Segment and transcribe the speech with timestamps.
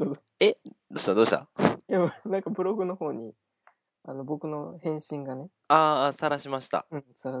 [0.00, 0.20] どうぞ。
[0.40, 1.14] どうした？
[1.14, 1.48] どうした？
[1.88, 3.34] いや、なんかブログの方に、
[4.04, 6.86] あの、僕の返信がね、ああ、晒しました。
[6.90, 7.40] うん、さら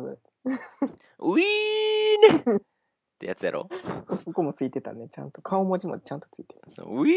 [1.20, 1.42] ウィー
[2.44, 2.60] ねっ
[3.18, 3.68] てやつやろ？
[4.08, 5.40] らそこもついてたね、ちゃんと。
[5.40, 6.60] 顔文字もちゃんとついてる。
[6.68, 7.12] そうウィー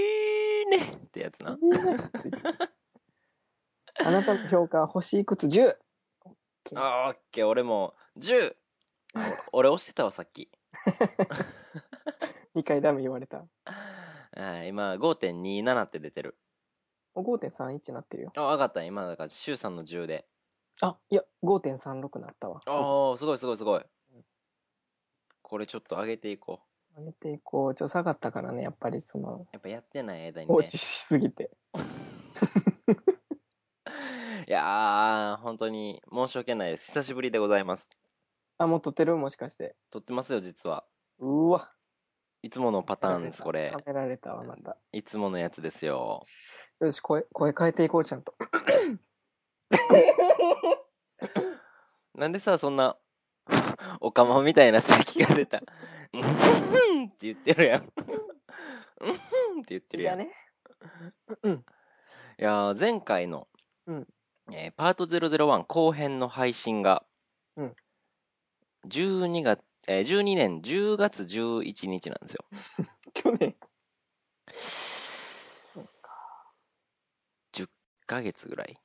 [0.70, 1.58] ねってやつな。
[4.06, 5.76] あなたの評価は星いくつ ?10!
[6.76, 8.56] あーオッケー、俺も 10!
[9.52, 10.50] お俺押してたわ、さっき。
[12.56, 13.46] 2回ダメ言われた。
[14.36, 16.38] あー今、5.27って出てる。
[17.16, 18.32] お5.31なってるよ。
[18.36, 18.84] あ、わかった。
[18.84, 20.26] 今、だから、週3の10で。
[20.82, 22.62] あ、いや、5.36なったわ。
[22.66, 23.82] ああ、すごいすごいすごい。
[25.42, 26.62] これちょっと上げていこ
[26.96, 27.00] う。
[27.00, 27.76] 上げていこう。
[27.76, 30.78] ちょっと下がったからね、やっぱりその、やっぱやってない間にね放置。
[30.78, 31.52] しすぎて。
[34.48, 36.88] いやー、本当に申し訳ないです。
[36.88, 37.90] 久しぶりでございます。
[38.58, 39.16] あ、もう撮ってる？
[39.16, 39.76] もしかして。
[39.92, 40.86] 撮ってますよ、実は。
[41.20, 41.72] うわ。
[42.44, 43.80] いつものパターンです、これは。
[43.86, 44.76] められたわ、また。
[44.92, 46.22] いつものやつですよ。
[46.82, 48.36] よし、声、声変えていこう、ちゃんと。
[52.14, 52.98] なんでさ、そんな、
[54.02, 55.62] おかまみたいな咳が出た。
[56.12, 56.28] うんふ
[56.96, 57.82] んって言ってるやん。
[57.82, 60.22] うんふんって言ってるやん。
[60.22, 60.32] いね。
[61.44, 61.66] うん。
[62.38, 63.48] やー、前回の、
[63.88, 64.08] うん
[64.52, 67.06] えーパート001後編の配信が、
[67.56, 67.76] うん
[68.90, 72.46] 12月、えー12年10月11日なんですよ。
[73.14, 73.56] 去年。
[77.54, 77.70] 10
[78.06, 78.78] ヶ月ぐらい。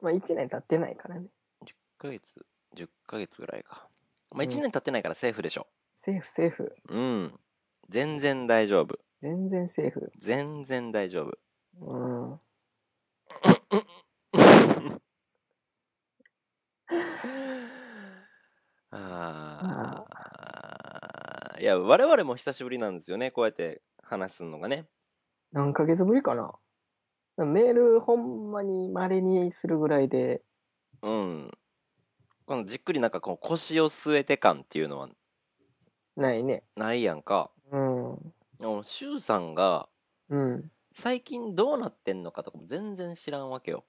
[0.00, 1.28] まあ、1年経ってないからね。
[1.64, 3.88] 10ヶ月、10ヶ月ぐらいか。
[4.32, 5.66] まあ、うん1年経ってないからセーフでしょ。
[5.94, 6.72] セーフ、セーフ。
[6.88, 7.40] うん。
[7.88, 8.98] 全然大丈夫。
[9.20, 10.10] 全然セーフ。
[10.16, 11.38] 全然大丈夫。
[11.80, 11.96] う
[12.34, 12.40] ん。
[21.60, 23.30] いや、我々も久しぶりなんですよね。
[23.30, 24.86] こうやって話すのがね。
[25.52, 26.54] 何ヶ月ぶりかな
[27.44, 30.42] メールほんまに稀にするぐらいで、
[31.02, 31.50] うん。
[32.46, 35.10] このじっくりなんかこう腰を据えて感っていうのは
[36.16, 36.62] ないね。
[36.76, 37.50] ないやんか。
[37.70, 38.32] うん。
[38.58, 39.90] でも、シュウさんが
[40.30, 40.70] うん。
[40.92, 43.84] 最近どうなってんのかとかも全然知らんわけよ。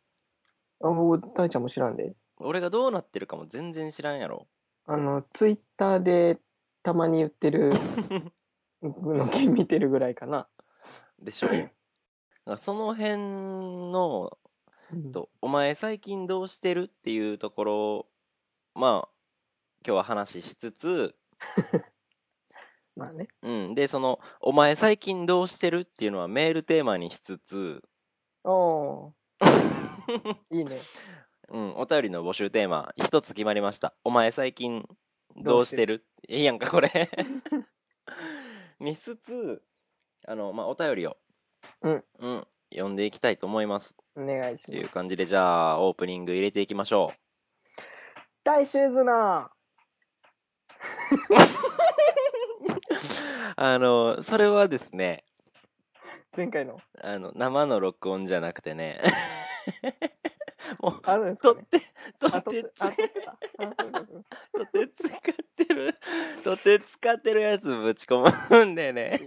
[0.82, 2.16] あ、僕、大ちゃんも知らんで。
[2.38, 4.48] 俺がどうなってるかも全然知らんやろ。
[4.86, 6.38] あの、ツイッターで
[6.84, 7.72] たまに言ってる
[8.82, 10.48] のけ見てるぐらいかな。
[11.22, 11.72] でしょだか
[12.46, 13.18] らその辺
[13.92, 14.38] の
[14.94, 18.06] うんと、お前最近どうしてるっていうところを、
[18.76, 19.10] まあ、
[19.86, 21.16] 今日は話しつつ、
[22.96, 23.30] まあね。
[23.42, 23.76] うん。
[23.76, 27.82] で、その、お前最近どうしてるっていうのはメールテーマにしつつ、
[28.44, 30.38] おー。
[30.52, 30.78] いいね。
[31.50, 33.94] うん、お便りの募集テーマ、一つ決まりました。
[34.04, 34.88] お前最近
[35.38, 36.06] どうしてる？
[36.28, 36.90] いいやんか、これ。
[38.80, 39.64] にしつつ、
[40.28, 41.18] あの、まあ、お便りを、
[41.82, 42.04] うん。
[42.20, 43.96] うん、読んでいきたいと思います。
[44.16, 44.90] お願いしという。
[44.90, 47.14] 感じで、じゃあ、オープニング入れていきましょ
[48.44, 49.62] 大シューズなう。
[53.56, 55.26] あの、それはですね、
[56.36, 56.80] 前回の。
[57.02, 59.02] あの、生の録音じゃなくてね、
[60.80, 61.66] もう、あるんですかね。
[61.70, 61.82] 取って、
[62.20, 62.96] 取あ、って使っ
[65.56, 65.96] てる、
[66.44, 69.20] 取って使ってるやつぶち込むんでね、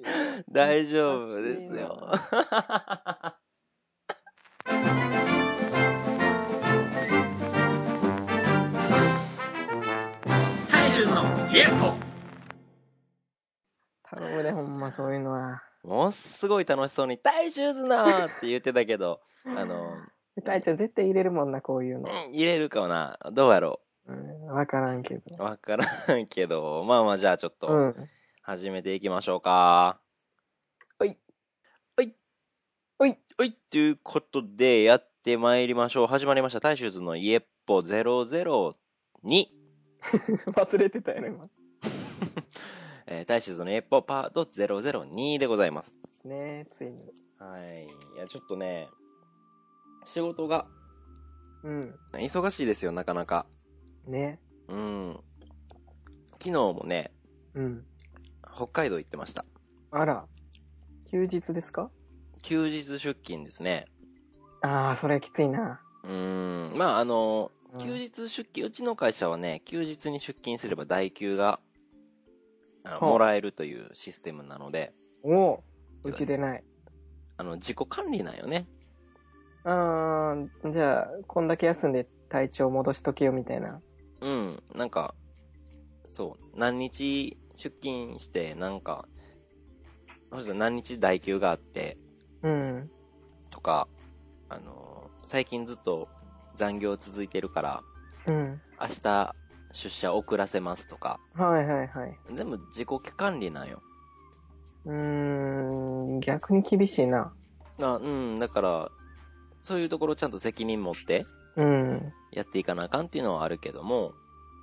[0.51, 2.11] 大丈夫ですよ。
[10.71, 11.23] 大衆の
[11.53, 11.95] イエッポ
[14.17, 15.63] 頼むで、ほんまそういうのは。
[15.83, 19.97] ものすごい楽しそうに、大シューズなーって言ってたけど、あの、
[20.43, 22.11] 大ちゃん絶対入れるもんな、こういうの。
[22.11, 25.43] うん入れるかなどうやろうん、わからんけうど。
[25.43, 28.11] わからんけど、 まあまあじゃあちょっうと、ん。
[28.43, 30.01] 始めていきましょうか。
[30.99, 31.19] はい。
[31.97, 32.15] はい。
[32.99, 33.19] はい。
[33.39, 33.53] はい。
[33.71, 36.07] ということで、やってまいりましょう。
[36.07, 36.61] 始まりました。
[36.61, 38.75] 大衆ズのイエッポ002。
[40.53, 41.47] 忘れてたよね、今。
[41.47, 41.51] で
[43.07, 45.97] えー、大衆ズのイエッポパート002でございます。
[46.11, 47.11] すね、ついに。
[47.39, 47.87] はい。
[47.87, 48.89] いや、ちょっとね、
[50.05, 50.67] 仕事が
[51.63, 51.95] うん。
[52.13, 53.47] 忙しいですよ、なかなか。
[54.07, 54.41] ね。
[54.69, 55.21] うん。
[56.33, 57.13] 昨日もね、
[57.55, 57.87] うん。
[58.55, 59.45] 北海道行ってました。
[59.91, 60.27] あら。
[61.11, 61.91] 休日ですか？
[62.43, 63.87] 休日出勤ですね。
[64.61, 65.81] ああ、それきついな。
[66.03, 66.77] うーん。
[66.77, 71.59] まあ、あの、うん休日出勤、うちの会社はね、休日に出勤すれば代給が、
[72.85, 74.93] あのもらえるというシステムなので、
[75.25, 75.65] おお
[76.05, 76.63] うちでない。
[77.37, 78.69] あの、自己管理なんよね。
[79.65, 83.83] あーじゃあ、こんだけ休んで体調戻しとけよみたいな。
[84.21, 84.63] うん。
[84.75, 85.15] なんか、
[86.13, 89.09] そう、何日出勤して、なんか、
[90.33, 91.97] そしたら何日代給があって、
[92.43, 92.91] うん。
[93.51, 93.89] とか、
[94.49, 96.09] あの、最近ずっと
[96.55, 97.83] 残業続いてるから、
[98.27, 98.61] うん。
[98.81, 99.35] 明日
[99.73, 102.21] 出社遅らせますとか、はいはいはい。
[102.35, 103.83] 全部自己管理なんよ。
[104.85, 107.33] うーん、逆に厳しいな。
[107.81, 108.91] あうん、だから、
[109.65, 111.27] そういうところちゃんと責任持って
[111.57, 112.13] うん。
[112.33, 114.13] やっていかなあかんっていうのはあるけども、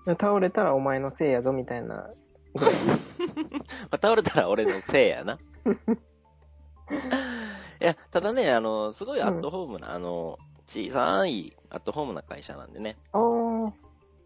[0.05, 2.09] 倒れたらお前のせいやぞみたいな
[3.91, 5.39] 倒れたら俺のせいやな。
[7.81, 10.37] いや、ただね、あの、すごいアットホームな、あの、
[10.67, 12.97] 小さいアットホームな会社なんでね。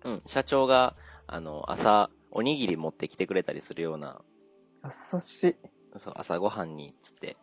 [0.03, 0.95] うん、社長が、
[1.27, 4.21] あの、朝、おにぎり持ってきてくれたりするような、
[4.83, 5.55] 優しい。
[5.97, 7.37] そう、朝ごはんに、つって。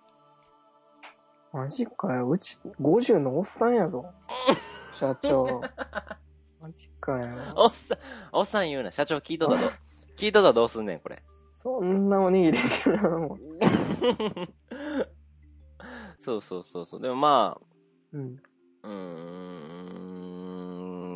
[1.52, 2.30] マジかよ。
[2.30, 4.06] うち、50のおっさんやぞ。
[4.92, 5.60] 社長。
[6.58, 7.26] マジかよ。
[7.56, 7.98] おっさん、
[8.32, 9.66] おっさん言うな、社長聞いとったど、
[10.16, 11.22] 聞いとったらどうすんねん、これ。
[11.54, 13.38] そんなおにぎり知らんもん。
[16.24, 17.00] そうそうそうそう。
[17.00, 17.60] でもま
[18.12, 18.36] うん。
[18.82, 18.94] あ、うー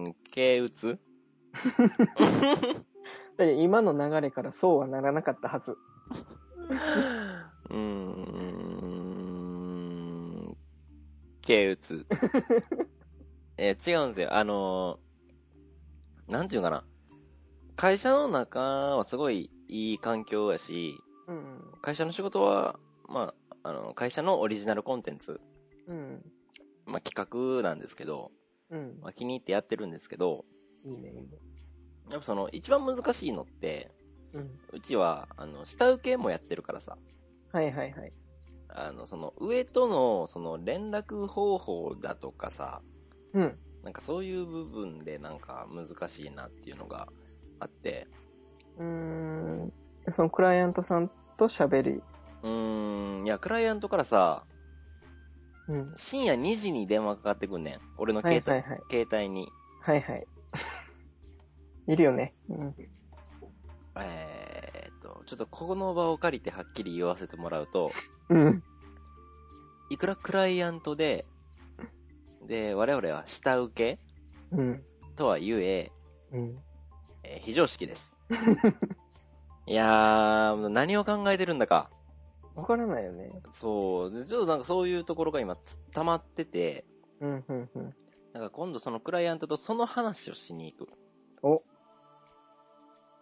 [0.09, 0.99] ん、軽うつ
[3.39, 5.77] 今の流れからそうはならなかったはず。
[7.71, 8.86] うーん、
[11.47, 12.07] 軽うつ。
[13.59, 14.35] えー違うんですよ。
[14.35, 15.07] あのー
[16.33, 16.85] なんていうかな。
[17.77, 20.99] 会社の中はすごいいい環境やし、
[21.29, 21.73] うん。
[21.83, 23.33] 会社の仕事は、ま
[23.63, 25.41] あ、あの、会社のオリジナルコンテンツ、
[25.87, 26.33] うん。
[26.85, 28.33] まあ企画なんですけど、
[28.71, 28.99] うん。
[29.01, 30.45] まあ気に入ってやってるんですけど、
[30.85, 31.39] いいね、いいね。
[32.11, 33.93] やっぱその一番難しいのって、
[34.33, 34.61] うん。
[34.73, 36.99] うちは、あの、下請けもやってるからさ、
[37.53, 38.13] はいはいはい。
[38.69, 42.83] あの、その上との、その連絡方法だとかさ、
[43.33, 43.59] うん。
[43.83, 47.09] なんかそういう部分でなんか難しいなっていうのが
[47.61, 48.09] あって、
[48.77, 49.73] うーん。
[50.09, 52.03] そのクライアントさんと喋り。
[52.43, 54.45] うーん、いや、クライアントからさ、
[55.69, 55.93] うん。
[55.97, 57.81] 深夜2時に電話かかってくんねん。
[57.99, 58.83] 俺のはい携帯、はいはい。
[58.91, 59.53] 携帯に。
[59.81, 60.27] はいはい。
[61.89, 62.35] いるよね。
[62.49, 62.75] うん。
[63.97, 64.36] えー
[65.27, 67.91] ちょっとこの場を借りてはっきり言わせてもらうと、
[68.29, 68.63] うん。
[69.91, 71.27] いくらクライアントで、
[72.47, 74.01] で、我々は下請け
[74.53, 74.85] うん。
[75.17, 75.93] とは言え、
[76.33, 76.59] うん。
[77.25, 78.17] えー非常識です。
[79.67, 81.91] いやー、何を考えてるんだか。
[82.55, 83.31] わからないよね。
[83.51, 84.11] そう。
[84.13, 86.85] でちょっとなんかそういうところが今つ溜まってて、
[87.21, 87.97] うん、うん、うん。
[88.33, 90.93] なんか今度そのクライアントとその話をしに行く。
[91.43, 91.63] お、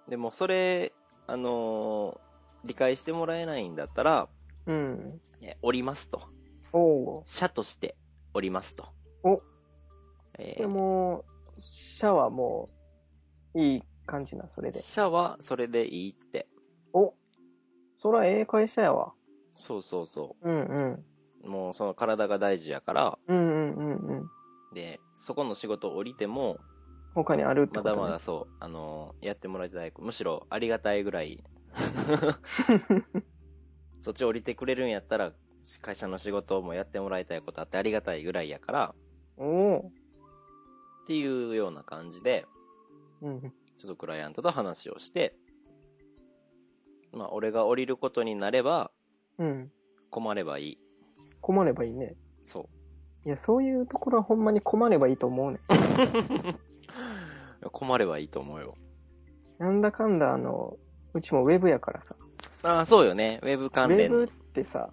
[0.09, 0.93] でもそれ、
[1.26, 2.25] あのー
[2.67, 4.26] 理解してもらえないんだったら、
[4.67, 5.21] うん。
[5.43, 6.23] え降りますと。
[6.73, 7.23] おう。
[7.26, 7.94] 社として
[8.32, 8.87] 降りますと。
[9.23, 9.43] お
[10.38, 11.26] えでも、
[11.59, 12.71] シャワーも、
[13.55, 14.81] いい感じな、それで。
[14.81, 16.49] 社はそれでいいって。
[16.94, 17.12] お、
[17.99, 19.12] そらええ会社やわ。
[19.56, 21.05] そうそうそうんうん。
[21.44, 21.49] う。
[21.49, 24.31] もうその体が大事やから、うんうんうんうん。
[24.73, 26.59] で、そこの仕事降りても、
[27.14, 29.93] 他にあるってこと、ね、まだまだそう、あのーやってもらいたい。
[29.99, 31.43] むしろありがたいぐらい。
[34.00, 35.32] そっち降りてくれるんやったら、
[35.81, 38.94] 会社の仕事もやってもらいたいことあってありがたいぐらいやから、
[39.37, 39.93] おお
[41.05, 42.46] っていうような感じで、
[43.22, 43.40] うん。
[43.78, 45.37] ちょっとクライアントと話をして、
[47.12, 48.90] まあ、俺が降りることになれば、
[49.38, 49.70] うん。
[50.11, 50.78] 困ればいい。
[51.40, 52.16] 困ればいいね。
[52.43, 52.69] そ
[53.25, 53.26] う。
[53.26, 55.61] いや、そういうところはほんまに困ればいいと思うね。
[57.73, 58.76] 困ればいいと思うよ。
[59.59, 60.76] なんだかんだ、あの、
[61.12, 62.14] うちもウェブやからさ。
[62.62, 63.41] ああ、そうよね。
[63.43, 64.11] ウェブウ関連。
[64.11, 64.91] ェブってさ、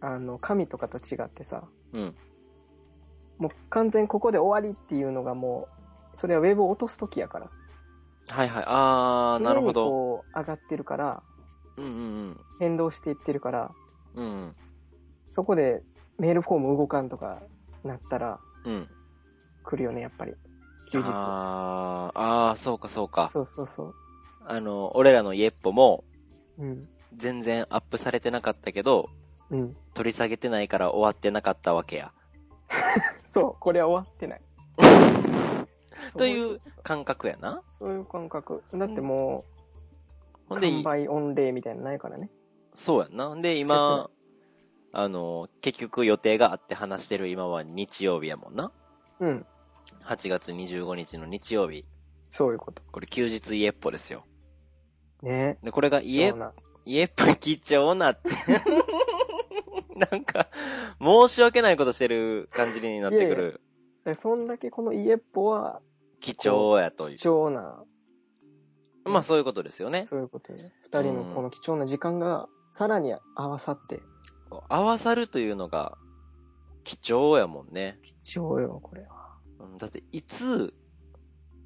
[0.00, 2.14] あの、紙とかと違ってさ、うん。
[3.38, 5.68] もう完全ここで終わりっていうのがも
[6.14, 7.50] う、それはウェブを落とすときやから。
[8.28, 8.64] はいはい。
[8.66, 9.88] ああ、なるほど。
[9.88, 11.22] こう、上がってるから、
[11.76, 11.88] うんう
[12.30, 13.70] ん変動していってるから、
[14.14, 14.24] うん。
[14.24, 14.56] うん
[15.32, 15.82] そこで
[16.18, 17.40] メールフォーム動かんとか
[17.84, 18.72] なったらうん。
[18.72, 18.88] うん。
[19.62, 20.34] 来るよね、やっぱり。
[20.90, 21.04] 休日。
[21.08, 23.30] ああ、ああ、そうかそうか。
[23.32, 23.94] そうそうそう。
[24.44, 26.04] あの、俺らのイエッポも、
[26.58, 26.88] うん。
[27.16, 29.08] 全然アップされてなかったけど、
[29.50, 29.76] うん。
[29.94, 32.12] 取り下げてないから終わってなかったわけや。
[33.24, 34.40] そう、これは終わってない。
[36.16, 37.62] という感覚やな。
[37.78, 38.62] そういう感覚。
[38.72, 39.44] だっても
[40.48, 42.30] う、ほんで、完売御礼みたいなのないからね。
[42.74, 43.34] そうやんな。
[43.40, 44.10] で、今、
[44.92, 48.72] あの、結局予定があって話してる今は日曜日やもんな。
[49.20, 49.46] うん。
[50.04, 51.84] 8月25日の日曜日。
[52.30, 52.82] そういうこと。
[52.90, 54.24] これ休日イエッポですよ。
[55.22, 56.52] ねで、これがイエそうな
[56.86, 58.30] イエッポ貴重なって。
[60.10, 60.48] なんか、
[61.00, 63.60] 申し訳ないことしてる感じになってくいやいる。
[64.04, 65.82] でそんだけこのイエッポは
[66.20, 67.16] 貴重やという。
[67.16, 67.84] 貴重な、
[69.04, 70.04] まあそういうことですよね。
[70.06, 70.72] そういうことね。
[70.82, 74.00] 二人のこの貴重な時間がさらに合わさって、
[74.68, 75.98] 合わさるというのが
[76.84, 77.98] 貴重やもんね。
[78.24, 79.19] 貴重よ、これは。
[79.60, 80.72] うんだって、いつ、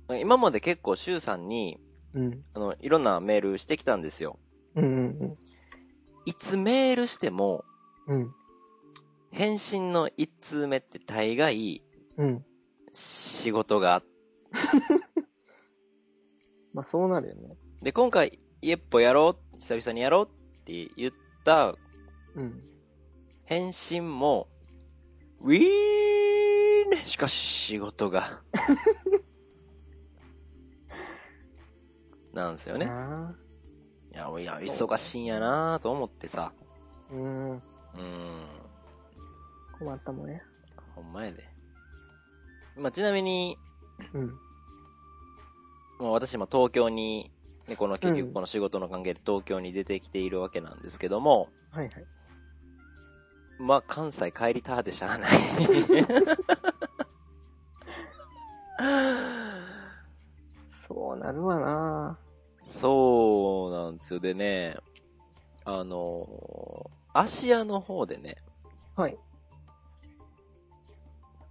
[0.09, 1.79] 今まで結構、周さんに、
[2.13, 2.45] うん。
[2.55, 4.39] あの、いろんなメールしてきたんですよ。
[4.75, 4.87] うんう
[5.27, 5.37] ん
[6.27, 7.65] いつメールしても、
[8.07, 8.17] うん。
[8.17, 8.35] うん。
[9.31, 11.83] 返信の一通目って大概、
[12.17, 12.45] うん。
[12.95, 14.05] 仕事があっ
[16.73, 17.57] まあそうなるよね。
[17.83, 20.29] で、今回、イエッポやろう久々にやろうっ
[20.65, 21.13] て言っ
[21.45, 21.77] た
[22.35, 22.63] うん。
[23.45, 24.49] 返信も、
[25.41, 26.34] ウィーン
[27.05, 28.43] しかし仕事が。
[32.33, 32.87] なんですよね。
[32.87, 33.31] あ
[34.13, 36.53] いや、いや、忙しいんやなと思ってさ。
[37.11, 37.57] ーうん。
[37.57, 38.47] うーん。
[39.79, 40.41] 困ったもんや。
[40.95, 41.45] ほんまやで。
[42.77, 43.57] まあ、ちなみに、
[44.13, 44.29] うん。
[46.01, 47.31] まあ、私今東京に、
[47.69, 52.07] ね、この結うん局この仕事の関係で東京に出てきているわけなんですけども、はいはい。
[53.59, 55.31] まあ、関西帰りたでしゃあない。
[60.87, 62.19] そうなるわな
[62.63, 64.21] そうなんですよ。
[64.21, 64.77] でね、
[65.65, 68.37] あの芦屋の方でね、
[68.97, 69.19] はい。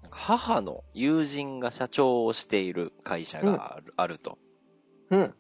[0.02, 4.38] なんか母の友人が社長をしている会社がある,、あると。
[5.12, 5.34] うん。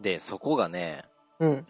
[0.00, 1.04] で、そこがね、
[1.38, 1.66] うん。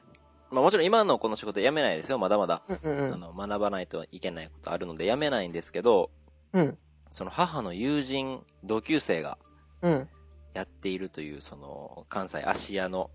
[0.51, 2.63] まあもちろん今のこの仕事辞めないですよ、まだまだ。
[2.85, 6.11] うんうんあの、学ばないといけないことあるので辞めないんですけど、
[6.53, 6.79] うん。
[7.17, 9.39] その母の友人、同級生が
[9.81, 10.09] うん。
[10.53, 13.11] やっているという、その、関西芦屋の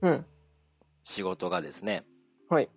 [0.00, 0.24] うん。
[1.02, 2.02] 仕事がですね、
[2.48, 2.70] はい。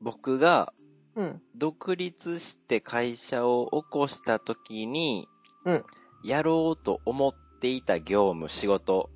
[0.00, 0.72] 僕が
[1.14, 1.42] うん。
[1.54, 5.28] 独独立して会社を起こした時に、
[5.66, 5.84] うん
[6.24, 9.10] やろうと思っていた業務、仕事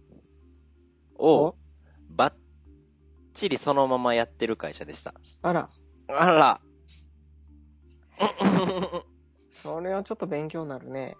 [1.18, 1.54] を、
[2.10, 2.34] バッ
[3.32, 5.14] チリそのままやってる会社でした。
[5.40, 5.70] あら。
[6.08, 6.60] あら。
[9.50, 11.16] それはちょっと勉強になるね。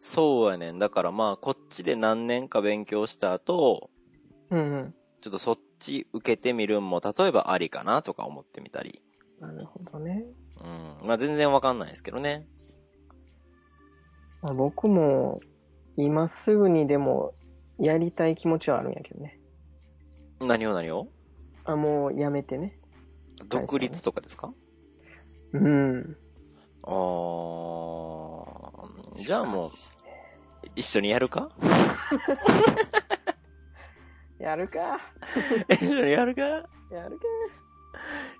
[0.00, 0.78] そうやねん。
[0.78, 3.90] だからまあ、こっちで何年か勉強した後、
[4.50, 4.94] うんうん。
[5.20, 9.02] ちょっとそっち受けてみるんも、例えばありかなとか思ってみたり。
[9.38, 10.24] なるほどね。
[10.60, 11.06] うん。
[11.06, 12.46] まあ全然わかんないですけどね。
[14.42, 15.40] まあ、僕も、
[15.96, 17.34] 今すぐにでも、
[17.78, 19.38] やりたい気持ちはあるんやけどね。
[20.40, 21.08] 何を何を？
[21.64, 22.78] あ、もうやめてね。
[23.48, 24.52] 独立とかですか？
[25.52, 26.16] うん。
[26.82, 29.70] あー、じゃあもう、
[30.76, 31.50] 一緒にやるか？
[34.38, 34.98] やるか。
[35.68, 36.40] 一緒にやるか？
[36.42, 36.62] や
[37.08, 37.24] るか。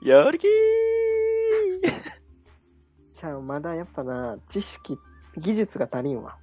[0.02, 0.47] やる気
[3.12, 4.99] じゃあ、まだやっぱな、知識、
[5.37, 6.38] 技術が足りんわ。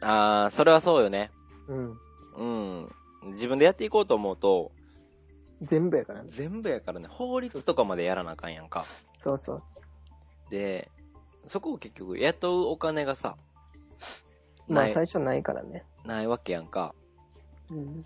[0.00, 1.32] ーあー、それはそうよね。
[1.66, 1.98] うん。
[2.36, 2.44] う
[3.26, 3.32] ん。
[3.32, 4.70] 自分でやっていこうと思うと、
[5.64, 6.28] 全部やからね。
[6.28, 8.84] 全部やからね、法律とかまでやらなあかんやんか。
[9.16, 9.62] そうそう。
[10.50, 10.90] で、
[11.46, 13.36] そこを結局雇うお金がさ、
[14.68, 15.84] まあ、ない最初ないからね。
[16.04, 16.94] ないわけやんか。
[17.70, 18.04] うん。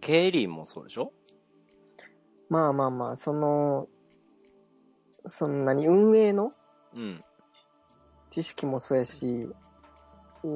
[0.00, 1.12] 経理もそうでしょ？
[2.48, 3.88] まあまあまあ、その、
[5.26, 6.52] そんなに運営の
[6.94, 7.24] うん。
[8.30, 9.48] 知識もそうやし、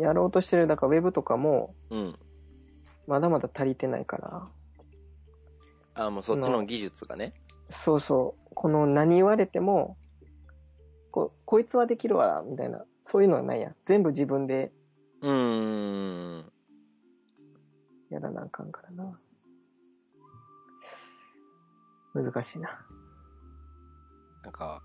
[0.00, 2.18] やろうとしてる、だからウェブとかも、うん。
[3.06, 4.48] まだまだ足りてないから。
[5.96, 7.32] あもうそっちの技術がね。
[7.70, 8.54] そうそう。
[8.54, 9.96] この何言われても、
[11.10, 12.84] こ、こいつはできるわ、みたいな。
[13.02, 13.76] そういうのはないやん。
[13.86, 14.72] 全部自分で
[15.22, 16.52] うーん。
[18.10, 19.18] やらなあかんからな。
[22.14, 22.86] 難しいな。
[24.42, 24.82] なんか、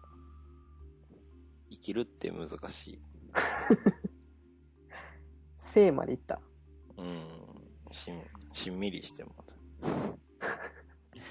[1.69, 3.01] 生きるって難しい。
[5.57, 6.41] 生までいった。
[6.97, 7.23] うん。
[7.91, 9.35] しん、しんみりしても。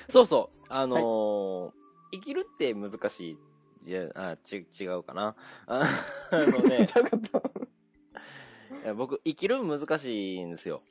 [0.08, 0.60] そうそう。
[0.68, 1.72] あのー
[2.12, 3.38] 生きるって難しい。
[3.84, 5.36] じゃあ、ち、違うかな。
[5.66, 5.88] あ
[6.32, 8.94] あのね ちゃうかった。
[8.94, 10.82] 僕、生きる難しいんですよ。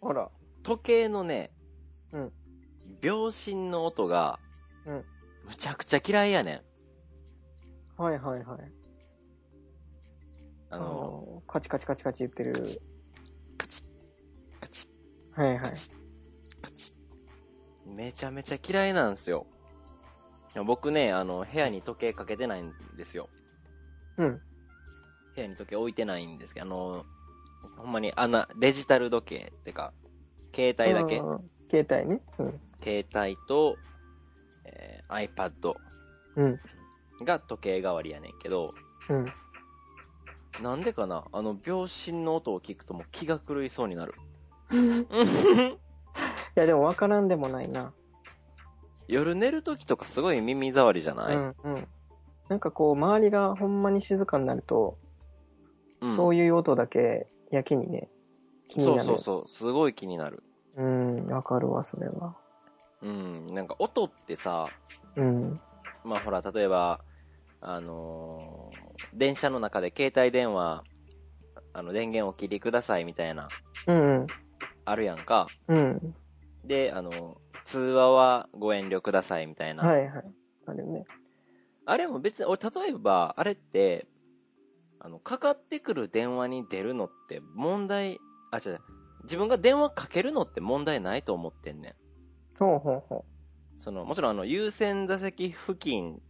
[0.00, 0.30] ほら。
[0.64, 1.52] 時計のね、
[2.12, 2.32] うん
[3.00, 4.40] 秒針の音が、
[4.84, 5.04] うん
[5.44, 6.54] むちゃくちゃ嫌いやね
[7.98, 8.02] ん。
[8.02, 8.72] はいはいはい。
[10.70, 12.52] ああの、の、カチカチカチカチ言ってる。
[13.56, 14.86] カチッ、カチ
[15.36, 15.72] ッ、はいはい。
[17.88, 19.46] めちゃめちゃ嫌いなんですよ。
[20.54, 23.28] いや僕ね、あの、部屋に時計かけてないんですよ。
[24.16, 24.40] うん。
[25.34, 27.06] 部屋に時計置いてないんですけど、あの、
[27.76, 29.92] ほんまに、あんな、デジタル時計ってか、
[30.54, 31.34] 携帯だけう。
[31.34, 32.22] ん携帯ね。
[32.38, 32.60] うん。
[32.82, 33.78] 携帯と、
[34.64, 35.74] えー iPad
[36.36, 36.60] うん。
[37.24, 38.74] が時計代わりやねんけど、
[39.08, 39.26] うん。
[40.62, 41.24] なんでかな？
[41.32, 44.14] あの、秒針の音を聞くともう気が狂いそうになる。
[46.58, 47.92] や、でも分からんでもないな。
[49.06, 51.88] 夜寝るときとかすごい耳障りじゃない、うんうん。
[52.48, 54.98] なんかこう、周りがほんまに静かになると、
[56.00, 58.08] うんそういう音だけやけにね、
[58.68, 59.00] 気になる。
[59.00, 59.48] そうそうそう。
[59.48, 60.44] すごい気になる。
[60.76, 62.36] うん、わかるわ、それは。
[63.02, 63.52] うん。
[63.52, 64.68] なんか音ってさ、
[65.16, 65.60] うん。
[66.04, 67.00] まあほら、例えば、
[67.60, 70.84] あのー電車の中で携帯電話、
[71.72, 73.48] あの、電源を切りくださいみたいな、
[73.86, 74.26] うん
[74.84, 75.46] あるやんか。
[75.68, 76.14] うん。
[76.68, 76.86] うん。
[76.86, 79.84] で、あの、通話はご遠慮くださいみたいな。
[79.84, 80.34] はいはい。
[80.66, 81.04] あるね。
[81.86, 84.06] あれも別に、俺、例えば、あれって、
[85.00, 88.18] あの、かかってくる電話に出るのって問題、
[88.50, 88.80] あ、違う違う、
[89.22, 91.94] 自分が電話かけるのって問題ないと思ってんねん。
[92.58, 93.24] ほうほうほ
[93.76, 96.20] その、もちろんあの、優先座席付近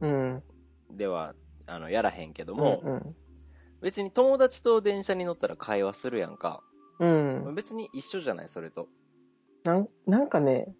[0.00, 0.06] う。
[0.06, 0.42] うん。
[0.90, 1.34] では、
[1.66, 3.16] あの、やらへんけども、うん
[3.82, 6.62] 別に友達と電車に乗ったら会話するやんか。
[7.00, 7.44] うん。
[7.46, 7.54] うん。
[7.56, 8.88] 別に一緒じゃない、それと。
[9.64, 10.74] なんなんかね、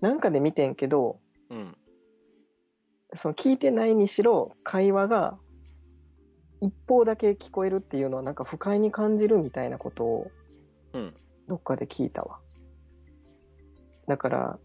[0.00, 1.18] なんかで見てんけど、
[1.50, 1.76] うん。
[3.14, 5.38] その聞いてないにしろ、会話が
[6.60, 10.30] 一方だけ聞こえるっていうのはなんか不快に感じるみたいなことを
[10.92, 11.14] うん。
[11.48, 12.38] どっかで聞いたわ。
[14.06, 14.58] だから、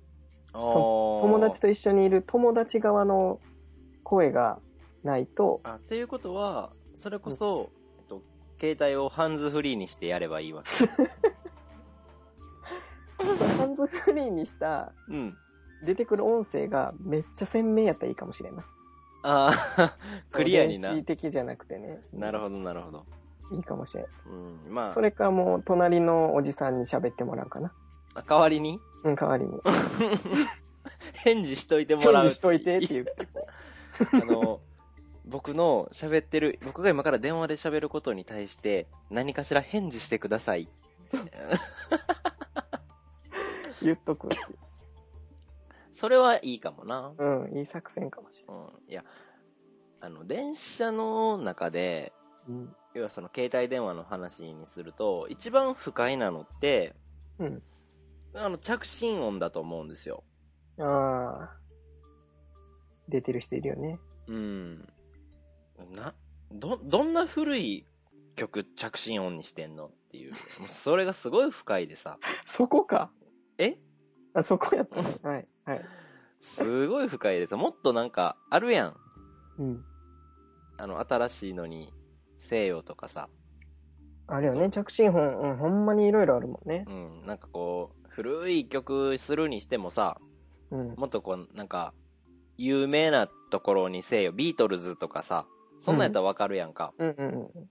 [0.54, 3.40] 友友達と一緒にいる友達側の
[4.04, 4.60] 声が
[5.04, 7.70] ないと、あ、っていうことは、それこそ、
[8.00, 8.22] えっと、
[8.60, 10.70] 携帯をハンズフリーにしてやればいいわけ。
[13.70, 15.38] ハンズフリーにしたうん。
[15.86, 18.66] 出てくる音声がめっちゃ鮮明やったらいいかもしれんな。
[19.24, 19.98] ああ、
[20.32, 21.04] クリアにな電。
[21.04, 22.02] 子的じゃなくてね。
[22.12, 23.06] なるほど、なるほど。
[23.52, 24.06] いいかもしれん。
[24.68, 24.74] うん。
[24.74, 27.72] まあ、それかもう隣のおじさんに喋ってもらうかな。
[28.16, 28.80] あ代わりに？
[29.04, 29.52] うん、代わりに。
[31.24, 32.24] 返事しといてもらう。
[32.24, 33.16] 返事しといてって言って。
[34.22, 34.60] あの、
[35.26, 40.68] 僕の喋ってる、僕が今から電話で喋ることに対して、何かしら返事してください。
[43.82, 44.30] 言っとく。
[45.94, 47.14] それはいいかもな。
[47.18, 48.92] うん、いい作戦かもしれうん。
[48.92, 49.04] いや、
[50.02, 52.14] あの、電車の中で、
[52.48, 52.54] ん。
[52.54, 52.76] うん。
[52.94, 56.96] 要はその携帯電話の話にすると、一番不快なのって、
[57.38, 57.64] うん。
[58.34, 60.24] あの、着信音だと思うんですよ。
[60.80, 61.60] ああ。
[63.10, 64.00] 出てる人いるよね。
[64.28, 64.88] うん。
[65.94, 66.14] な、
[66.52, 67.86] ど、どんな古い
[68.36, 70.32] 曲着信音にしてんのっていう。
[70.60, 72.18] もうそれがすごい不快でさ。
[72.46, 73.12] そこか。
[73.60, 73.78] え？
[74.34, 75.02] あ、そこやった。
[75.28, 75.48] はい。
[75.66, 75.86] はい。
[76.42, 77.58] すごい不快でさ。
[77.58, 78.98] もっとなんか、あるやん。
[79.60, 79.86] うん。
[80.78, 81.94] あの、新しいのに、
[82.38, 83.30] 西洋とかさ。
[84.28, 86.86] あれよね、着信音、うん、ほんまにいろいろあるもんね。
[86.88, 87.26] うん。
[87.26, 90.18] なんかこう、古い曲するにしてもさ、
[90.72, 90.96] うん。
[90.96, 91.94] もっとこう、なんか、
[92.58, 94.32] 有名なところにせよ。
[94.32, 95.46] ビートルズとかさ。
[95.82, 96.94] そんなんやったらわかるやんか。
[96.98, 97.70] うんうんうん。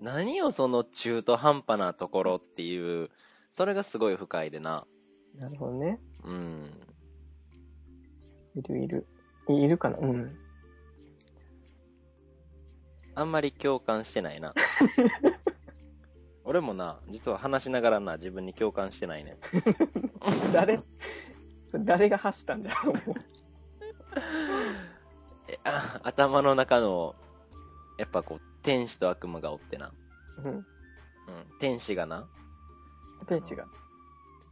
[0.00, 3.10] 何よその中途半端なところっていう、
[3.50, 4.86] それがすごい不快でな。
[5.38, 6.00] なるほどね。
[6.24, 6.70] うん。
[8.54, 9.06] いるいる。
[9.48, 9.98] いいるかな？
[9.98, 10.36] うん。
[13.14, 14.54] あんまり共感してないな。
[16.44, 19.36] 俺もな、実は話しながらな、自分に共感してないね。
[20.52, 20.78] 誰？
[21.66, 22.72] それ誰が発したんじゃ？
[22.84, 22.86] ん。
[22.86, 22.96] もう
[25.48, 27.14] えあ頭の中の、
[27.98, 29.92] やっぱこう、天使と悪魔がおってな。
[30.38, 30.44] うん。
[30.54, 30.64] うん。
[31.58, 32.28] 天使がな、
[33.26, 33.66] 天使が。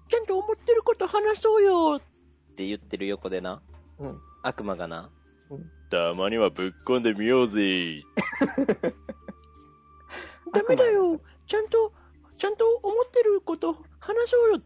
[0.09, 3.63] ちゃんと思ってること話そうよって言ってる横でな、
[3.99, 4.21] うん。
[4.43, 5.11] 悪魔がな、
[5.51, 8.03] うんたまにはぶっこんでみようぜ。
[10.53, 11.21] ダメだよ。
[11.47, 11.93] ちゃんと、
[12.37, 14.61] ちゃんと思ってること話そうよ。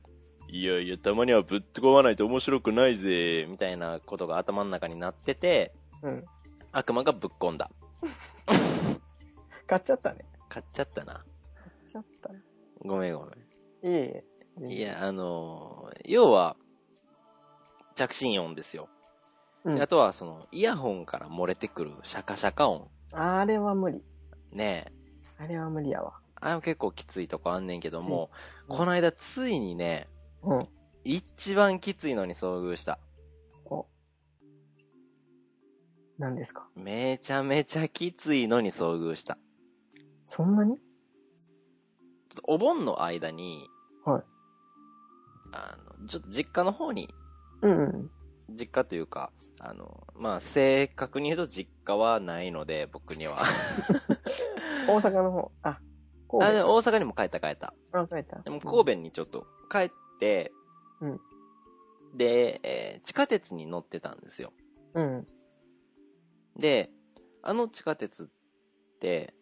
[0.48, 3.46] いやいや、たまにはぶっ込まないと面白くないぜ。
[3.46, 6.24] みたいなことが頭の中になってて、うん。
[6.72, 7.70] 悪魔がぶっ込んだ。
[9.66, 10.24] 買っちゃったね。
[10.48, 11.12] 買っちゃったな。
[11.12, 11.24] 買っ
[11.86, 12.40] ちゃったね。
[12.80, 13.34] ごめんごめい
[13.82, 14.24] えいえ。
[14.66, 14.70] ん。
[14.70, 16.56] いや、あのー要は、
[17.94, 18.88] 着信音ですよ。
[19.64, 22.88] うんであとは、その、イヤホンから漏れてくるシャカシャカ音。
[23.12, 24.02] あれは無理。
[24.52, 24.92] ね
[25.38, 25.42] え。
[25.42, 26.14] あれは無理やわ。
[26.40, 28.30] あれも結構きついとこあんねんけども、
[28.68, 30.08] うんこの間ついにね、
[30.42, 30.68] うん。
[31.04, 32.98] 一番きついのに遭遇した。
[33.64, 33.86] お。
[36.18, 36.68] 何ですか？
[36.74, 39.38] めちゃめちゃきついのに遭遇した。
[40.24, 40.76] そんなに？
[42.44, 43.68] お盆の間に、はい。
[45.52, 47.12] あの、ちょっと実家の方に、
[47.62, 48.10] うんうん。
[48.50, 53.38] 実家というか、あの、まあ、正確に言うと実家はないので、僕には。
[54.88, 55.52] 大阪の方。
[55.62, 55.80] あ、
[56.30, 56.66] 神あで戸。
[56.66, 57.74] も大阪にも帰った帰った。
[57.92, 58.38] あ、帰った。
[58.40, 60.52] でも神戸にちょっと帰って、
[61.00, 61.20] うん
[62.16, 64.52] で、えー地下鉄に乗ってたんですよ。
[64.94, 65.28] うん。
[66.56, 66.90] で、
[67.42, 69.34] あの地下鉄って、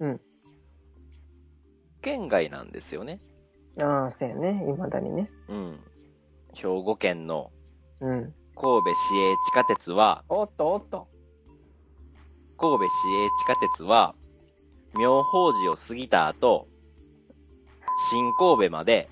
[0.00, 0.20] うん。
[2.00, 3.20] 県外なんですよね。
[3.80, 4.64] ああ、そうやね。
[4.66, 5.30] 未だにね。
[5.48, 5.80] うん。
[6.54, 7.50] 兵庫県の
[8.00, 8.34] うん。
[8.56, 11.08] 神戸市営地下鉄は、おっとおっと。
[12.56, 12.90] 神戸市営
[13.28, 14.14] 地下鉄は、
[14.96, 16.68] 妙法寺を過ぎた後、
[18.10, 19.10] 新神戸まで、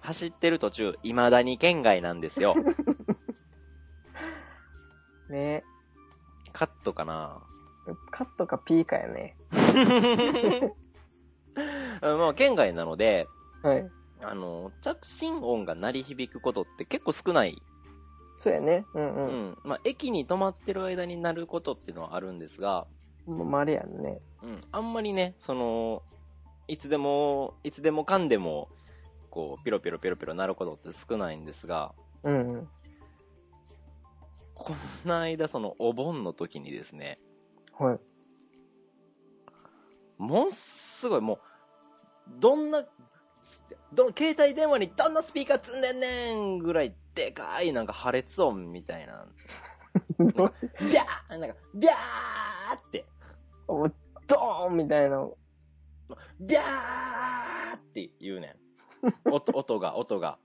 [0.00, 2.56] 走ってる途中、未だに県外なんですよ。
[5.30, 5.62] ね
[6.52, 7.40] カットかな
[8.10, 9.36] カットかピーかやね。
[12.02, 13.28] あまあ、県外なので、
[13.62, 13.90] はい。
[14.20, 17.60] あの、着信音が鳴り響くことって結構少ない。
[18.42, 18.86] そうやね。
[18.94, 19.50] うんううん。
[19.50, 19.58] ん。
[19.64, 22.86] まあ、駅に止まってる間になることっていうのはあるんですが、
[23.26, 24.20] もうまれやんね。
[24.42, 24.60] うん。
[24.72, 26.02] あんまりね、その、
[26.66, 28.68] いつでも、いつでもかんでも、
[29.30, 32.68] こう、ピロピロピロピロ鳴ることって少ないんですが、うんうん。
[34.54, 37.20] この間、その、お盆の時にですね、
[37.78, 38.00] はい。
[40.18, 41.38] ものすごいもう、
[42.28, 42.84] どんな、
[43.92, 49.26] ど携帯電話にどんなスピーカー積んでんねんぐらいでかいなんか破裂音みたいな。
[50.18, 53.04] ビャーなんか、ビャーって、
[53.68, 53.88] お
[54.26, 55.28] ドーンみたいな。
[56.40, 58.56] ビャーって言うね
[59.26, 59.30] ん。
[59.30, 60.38] 音、 音が、音が。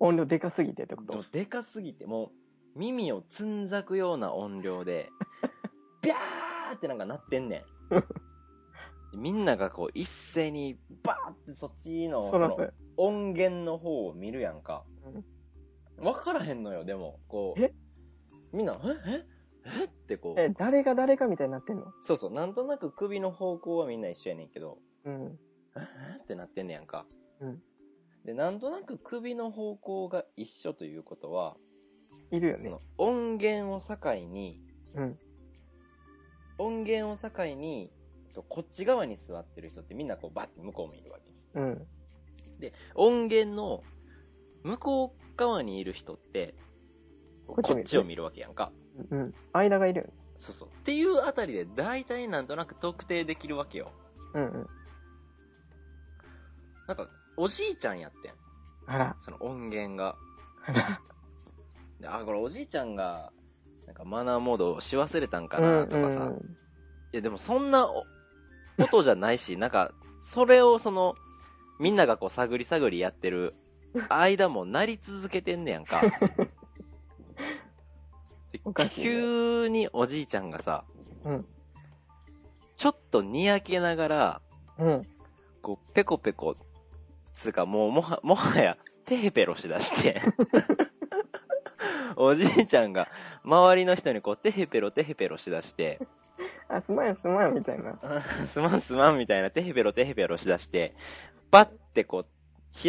[0.00, 1.12] 音量でかすぎてってこと？
[1.12, 2.32] でもでかすぎて、も
[2.74, 5.08] う、耳をつんざくような音量で、
[6.02, 7.64] ビャーってなんか鳴ってんねん。
[9.16, 12.72] みんながこう一斉にバーってそっちのそのそらそうや。
[12.96, 14.84] 音源の方を見るやんか。
[15.98, 17.20] わからへんのよ、でも。
[17.28, 17.62] こう。
[17.62, 17.72] え？
[18.52, 19.24] みんな、え？
[19.66, 19.80] え？
[19.82, 19.84] え？
[19.84, 20.54] ってこえ、う。
[20.58, 21.86] 誰が誰かみたいになってんの？
[22.04, 25.38] そうそう、なんとなく首の方向はみんな一緒やねんけど、うん。
[25.76, 25.80] え？
[25.80, 26.22] え？
[26.22, 27.06] ってなってんねやんか。
[27.40, 27.62] うん
[28.24, 31.58] で、なんとなく首の方向が一緒ということは、
[32.30, 32.80] いるよねその。
[32.96, 34.62] 音源を境に、
[34.94, 35.18] うん。
[36.56, 37.92] 音源を境に、
[38.34, 41.32] とこっち側に座ってる人ってみんなこうバッて向こう見るわけ。
[41.60, 41.86] うん。
[42.94, 43.82] 音源の
[44.62, 46.54] 向こう側にいる人って、
[47.46, 48.72] ここっちを見るわけやんか。
[49.10, 49.34] うん。
[49.52, 50.12] 間がいるよね。
[50.38, 50.68] そうそう。
[50.68, 53.92] っていうあたりで大体なんとなく特定できるわけよ。
[54.34, 54.66] うんうん。
[56.88, 58.32] なんか、おじいちゃんやってん。
[58.86, 59.16] あら。
[59.24, 60.16] その音源が。
[60.66, 61.00] あら。
[62.00, 63.32] であ、これおじいちゃんが、
[63.86, 66.24] なんかマナーモードし忘れたんかなとかさ。
[66.24, 66.56] うんうん
[67.14, 67.88] いやでもそんな
[68.78, 71.14] お音じゃないし、なんか、それをその、
[71.78, 73.54] みんながこう探り探りやってる
[74.08, 76.00] 間もなり続けてんねやんか。
[78.52, 80.84] でおかしいね急におじいちゃんがさ、
[81.24, 81.46] うん。
[82.76, 84.40] ちょっとにやけながら、
[84.78, 85.06] うん。
[85.62, 86.56] こう、ペコペコ、
[87.32, 90.22] つうかもうもは、もはや、テヘペロしだして、
[92.16, 93.08] おじいちゃんが
[93.42, 96.00] 周りの人にこう、テヘペロテヘペロしだして、
[96.68, 97.98] あ、すまんすまんみたいな。
[98.46, 100.94] すまんすまんみたいなテヘペロテヘペロしだして、
[101.50, 102.26] バッてこう、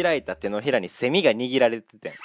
[0.02, 2.12] 開いた手のひらにセミが握られてて。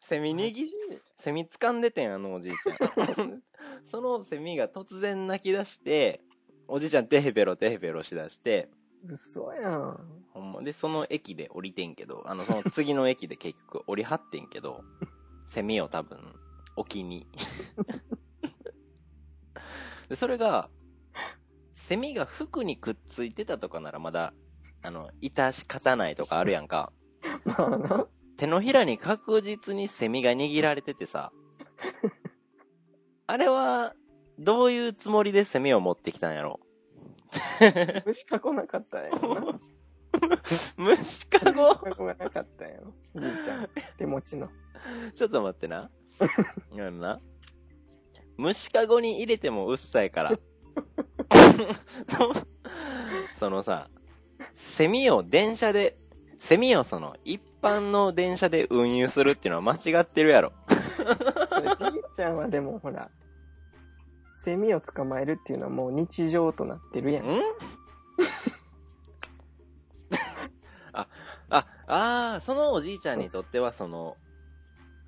[0.00, 0.72] セミ握り、
[1.16, 2.74] セミ掴んでてん、あのおじいちゃ
[3.22, 3.42] ん。
[3.84, 6.20] そのセミが突然泣き出して、
[6.68, 8.68] おじいちゃんテヘペロテヘペロしだして、
[9.06, 10.22] 嘘やん。
[10.32, 10.62] ほんま。
[10.62, 14.84] で、その駅で降りてんけど、あの、その次の駅で結局降りはってんけど、
[15.46, 16.18] セミを多分、
[16.76, 17.26] 置きに。
[20.08, 20.70] で、それが、
[21.72, 24.32] セミが服にくっついてたとかならまだ、
[24.82, 26.92] あの、致し方ないとかあるやんか。
[27.44, 28.06] まあな。
[28.36, 31.32] 手のひらに確実にセミが握られててさ、
[33.26, 33.94] あれは、
[34.38, 36.60] どういうつもりでセミを持ってきたんやろ？
[38.06, 39.10] 虫かこなかったんや。
[40.76, 41.68] 虫かご？
[41.68, 42.94] 虫かこがなかったんやろ。
[43.16, 43.68] じいちゃん。
[43.96, 44.48] 手持ちの。
[45.14, 45.90] ちょっと待ってな。
[46.20, 47.20] あのな。
[48.36, 50.32] 虫かごに入れてもうっさいから。
[52.06, 52.32] そ
[53.34, 53.88] そのさ、
[54.54, 55.96] セミを電車で、
[56.38, 60.52] セミをその一般の電車で運輸するっていうのは間違ってるやろ。
[60.68, 63.10] じいちゃんはでもほら、
[64.44, 67.26] セミを捕まえるっていうのはもう日常となってるやん。
[67.26, 67.28] ん？
[70.92, 71.08] あ、
[71.48, 74.16] あ、あーそのおじいちゃんにとってはその、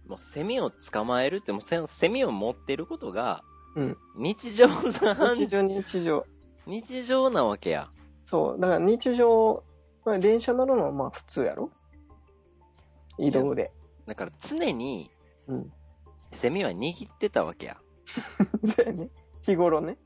[0.07, 3.43] もうセミを捕まえるって、もうセセミを持ってることが、
[3.77, 3.97] うん。
[4.17, 6.27] 日常な、日常日常。
[6.67, 7.91] 日常なわけや。
[8.27, 8.61] そう。
[8.61, 9.65] だから日常、
[10.05, 11.71] まあ、電車乗るのはまあ普通やろ？
[13.19, 13.73] 移動で。
[14.07, 15.11] だから常に、
[15.49, 15.73] うん。
[16.33, 17.77] セミは握ってたわけや。
[18.65, 19.09] そうやね。
[19.45, 19.99] 日頃ね。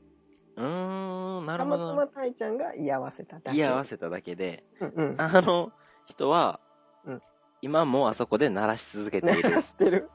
[0.55, 2.23] うーん、なたるほどまたま。
[2.23, 3.57] たいちゃんが居合わせただけ。
[3.57, 5.15] 居合わせただけで、うんうん。
[5.17, 5.71] あの
[6.05, 6.59] 人は、
[7.05, 7.21] うん
[7.61, 9.61] 今もあそこで鳴らし続けている鳴ら。
[9.61, 10.09] してる。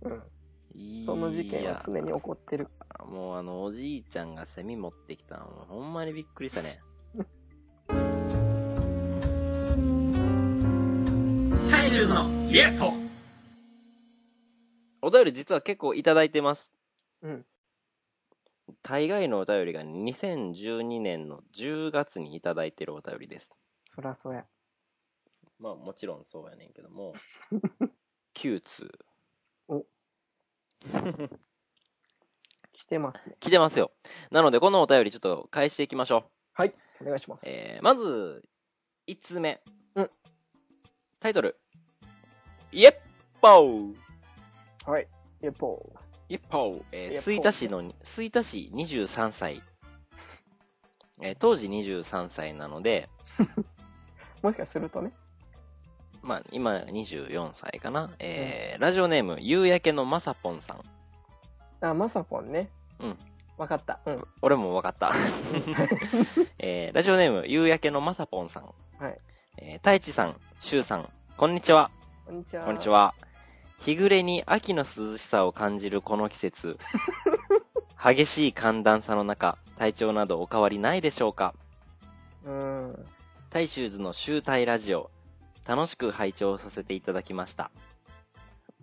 [0.00, 0.22] うん。
[1.04, 2.68] その事件は常に起こってる。
[3.06, 6.80] もうあの、おじいちゃんがセミ持ってきたの、ほんまにびっくりしたね。
[11.70, 12.94] 大衆のイエット
[15.02, 16.72] お便り実は結構いただいてます。
[17.20, 17.44] うん。
[18.82, 23.52] 大概のお便りが2012年の10月にいただいてるお便りです。
[23.94, 24.44] そらそうや。
[25.58, 27.14] まあもちろんそうやねんけども、
[28.34, 28.90] 9通
[32.72, 33.36] 来てますね。
[33.38, 33.92] 来てますよ。
[34.30, 36.74] なのでこのお便りちょっと返していきましょはい。
[37.00, 37.38] お願いしまう。
[37.38, 37.44] す。
[37.48, 38.42] えー、まず、
[39.06, 39.62] 1通目。
[39.94, 40.10] うん
[41.20, 41.56] タイトル。
[42.72, 42.94] イエッ
[43.40, 43.94] ポー
[44.84, 45.06] はい。
[45.40, 45.92] 一方。
[45.94, 49.62] イエッポー、えー、吹田市の、吹田市23歳。
[51.20, 53.10] えー当時23歳なので、
[54.40, 55.12] もしかするとね。
[56.22, 58.14] まあ、今24歳かな。
[58.18, 61.86] えーラジオネーム、夕焼けのまさぽんさん。
[61.86, 62.70] あ、まさぽんね。
[62.98, 63.18] うん。
[63.58, 64.00] わかった。
[64.06, 64.24] うん。
[64.40, 65.12] 俺も分かった。
[66.58, 68.74] えーラジオネーム、夕焼けのまさぽんさん。
[68.98, 69.18] はい。
[69.58, 71.90] えー、太一さん、しゅうさん、こんにちは。
[72.24, 72.64] こんにちは。
[72.64, 72.88] こんにち。
[72.88, 73.14] は。
[73.84, 76.78] 日暮れに秋の涼しさを感じるこの季節。
[78.02, 81.54] 激しい寒暖差の中、体調などお変わりないでしょうか？
[82.44, 83.06] うん。
[83.50, 85.10] 大衆図の集大ラジオ、
[85.66, 87.70] 楽しく拝聴させていただきました。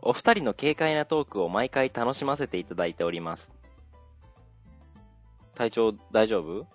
[0.01, 3.51] お二人の軽快なトークを毎回楽しませていただいております。
[5.55, 6.67] 体調大丈夫？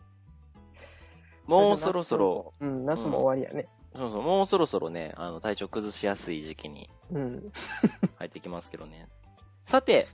[1.46, 2.54] もうそろそろ、。
[2.60, 3.68] うん、夏も終わりやね。
[3.94, 7.52] そうそう、もうそろそろね、あの、体調崩しやすい時期にうん。
[8.16, 9.08] 入ってきますけどね。
[9.64, 10.08] さて、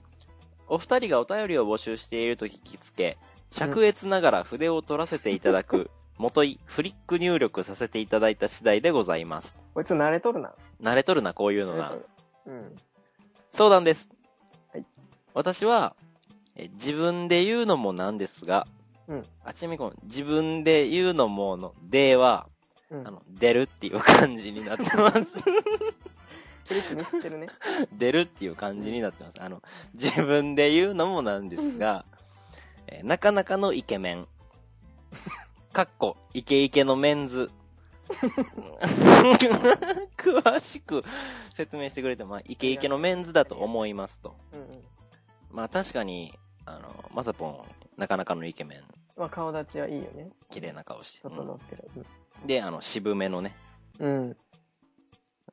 [0.69, 3.19] お二人がお便りを募集していると聞きつけ、
[3.51, 9.57] 灼熱ながら筆を取らせていただく、もとい、フリック入力させていただいた次第でございます。
[9.75, 10.53] こいつ慣れとるな。
[10.83, 11.95] 慣れとるな、こういうのな。
[12.47, 12.77] うん。
[13.53, 14.09] 相談です。
[14.73, 14.85] はい
[15.33, 15.95] 私は、
[16.57, 18.67] え自分で言うのもなんですが、
[19.09, 22.49] うんあ、ちなみにこの自分で言うのもの、では、
[22.91, 23.07] うん。
[23.07, 25.37] あの、出るっていう感じになってます。
[26.71, 27.49] フリックミスってるね。
[27.93, 29.43] 出るっていう感じになってます。
[29.43, 29.61] あの、
[29.95, 32.05] 自分で言うのもなんですが、
[32.87, 34.29] えーなかなかのイケメン。
[35.73, 37.51] かっこ、イケイケのメンズ。
[40.17, 41.03] 詳しく
[41.55, 44.37] 説明してくれても、まあ、イケイケのメンズだと思いますと。
[44.53, 44.85] うんうん。
[45.51, 47.65] まあ確かに、あの、まさぽん、
[47.97, 48.85] なかなかのイケメン、
[49.17, 50.31] まあ、顔立ちはいいよね。
[50.51, 51.21] 綺麗な顔して。
[51.23, 51.91] 整ってる。
[51.97, 52.07] うん
[52.47, 53.55] で、あの、渋めのね、
[53.99, 54.37] うん。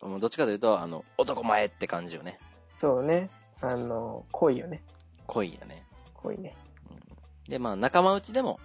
[0.02, 2.40] もうどっちかというと、あの、男前って感じよね。
[2.78, 3.30] そうね。
[3.62, 4.84] あの、濃いよね。
[5.26, 5.84] 濃いよね。
[6.14, 6.56] 濃いね。
[7.50, 8.60] で、まあ仲間内でも、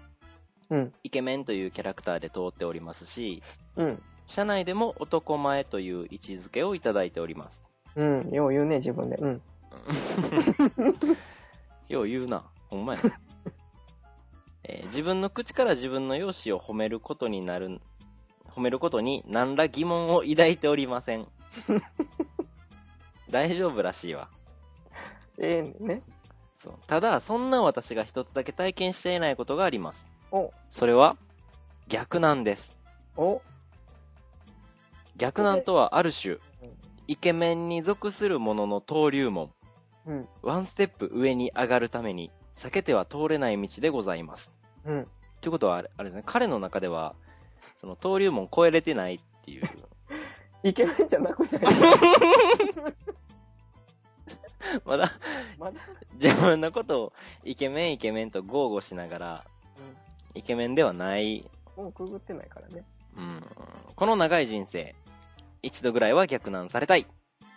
[0.70, 0.92] うん。
[1.02, 3.42] イケメンというキャラクターで通っておりますし、
[3.76, 4.02] うん。
[4.26, 7.64] 社内でも男前という位置づけをいただいております。
[7.96, 8.30] うん。
[8.30, 9.16] よう言うね、自分で。
[9.16, 9.42] うん。
[11.88, 12.44] よう言うな。
[12.68, 13.20] ほんまやな。
[14.64, 17.80] えー自分の口から自分の容姿を褒めることになる、
[18.54, 21.26] 褒めることに何ら疑問を抱いておりません。
[23.30, 24.28] 大丈夫らしいわ。
[25.38, 26.02] ええね。
[26.58, 26.74] そう。
[26.86, 30.06] ただ、そんな私が一つだけ体験していないことがあります。
[30.30, 31.16] お、それは、
[31.88, 32.78] 逆なんです。
[33.16, 33.42] お、
[35.16, 36.38] 逆なんとはある種、
[37.08, 39.50] イケメンに属するものの登竜門。
[40.06, 40.28] うん。
[40.42, 44.52] ワンステップ上に上がるために、避けては通れない道でございます。
[44.84, 45.08] うん。
[45.40, 47.14] ということはあれ、あれですね、彼の中では、
[47.80, 49.68] その登竜門超えれてないっていう。
[50.64, 51.62] イケメンじゃなくない？
[54.84, 55.10] まだ、
[55.58, 55.80] まだ、
[56.14, 57.12] 自分のことを
[57.44, 59.44] イケメンイケメンと豪語しながら、
[60.34, 61.48] イケメンではない。
[61.76, 61.84] うん。
[61.84, 62.84] もうくぐってないからね。
[63.16, 63.42] うん。
[63.94, 64.94] この長い人生、
[65.62, 67.06] 一度ぐらいは逆難されたい。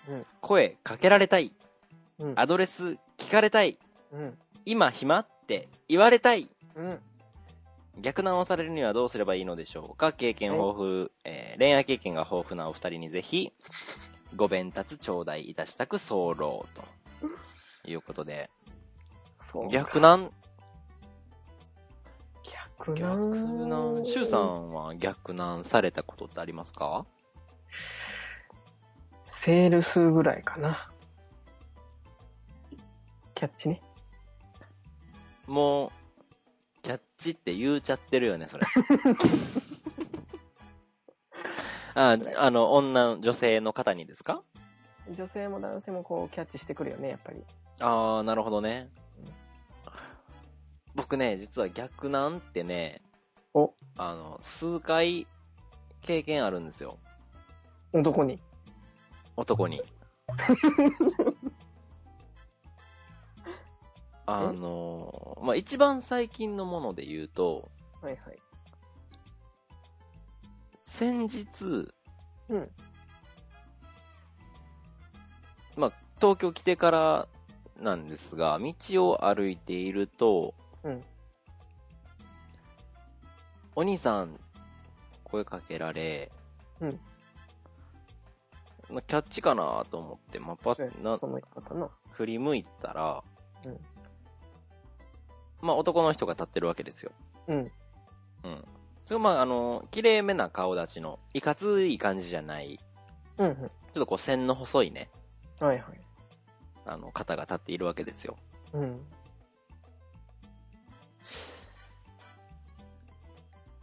[0.10, 0.26] うん。
[0.41, 1.52] 声かけられたい。
[2.20, 2.34] うん。
[2.39, 3.78] アドレス聞かれたい。
[4.12, 4.38] うん。
[4.65, 6.50] 今暇って言われたい。
[6.76, 7.00] うん。
[7.98, 10.12] 逆難をされるにはどうすればいいのでしょうか？
[10.12, 13.54] 経験豊富、えー恋愛経験が豊富なお二人にぜひ、
[14.36, 16.66] ご鞭達頂戴いたしたく候と。
[17.88, 18.50] いうことで、
[19.38, 19.70] そう。
[19.70, 20.32] 逆難、
[22.78, 23.70] 逆逆難。
[23.70, 27.06] 難、シュウさんは逆難されたことってありますか？
[29.24, 30.90] セールスぐらいかな。
[33.36, 33.82] キャッチね。
[35.46, 35.92] もう、
[36.86, 38.63] キャッチって言うちゃってるよね、それ。
[41.95, 44.43] あ、あの、女、女性の方にですか？
[45.10, 47.43] 女性も男性もこうキャッチしてくるよね、やっぱり。
[47.82, 48.91] ああ、なるほどね。
[50.93, 53.02] 僕ね、実は逆なんってね、
[53.56, 55.26] お、あの、数回
[56.02, 57.00] 経験あるんですよ。
[57.93, 58.39] 男に。
[59.36, 59.82] 男に。
[64.28, 67.70] あのーまあ、一番最近のもので言うと、
[68.02, 68.40] はいはい。
[70.82, 71.94] 先日、
[72.50, 72.72] うん。
[75.76, 77.28] まあ、東京来てから
[77.80, 81.04] なんですが、道を歩いていると、うん
[83.78, 84.40] お兄さん、
[85.26, 86.32] 声かけられ、
[86.80, 87.00] うん
[88.90, 91.28] まあキャッチかなと思って、まあ、パッなやそ。
[92.14, 93.24] 振り向いたら、
[93.66, 93.95] うん
[95.65, 97.12] まあ、男の人が立ってるわけですよ。
[97.47, 97.71] うん。
[98.43, 98.63] うん。
[99.04, 102.80] それまあ、あの、綺麗めな顔立ちの、いかつい感じじゃない、
[103.39, 103.56] うんうん。
[103.56, 105.10] ちょっとこう線の細いね、
[105.60, 105.86] はいはい。
[106.86, 108.38] あの、方が立っているわけですよ。
[108.73, 109.04] うん。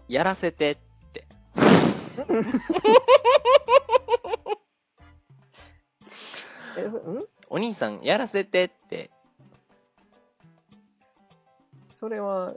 [0.08, 0.76] やらせてっ
[1.12, 1.26] て。
[6.78, 7.26] え、そん？
[7.48, 9.10] お兄さん、やらせてって。
[12.02, 12.54] それは、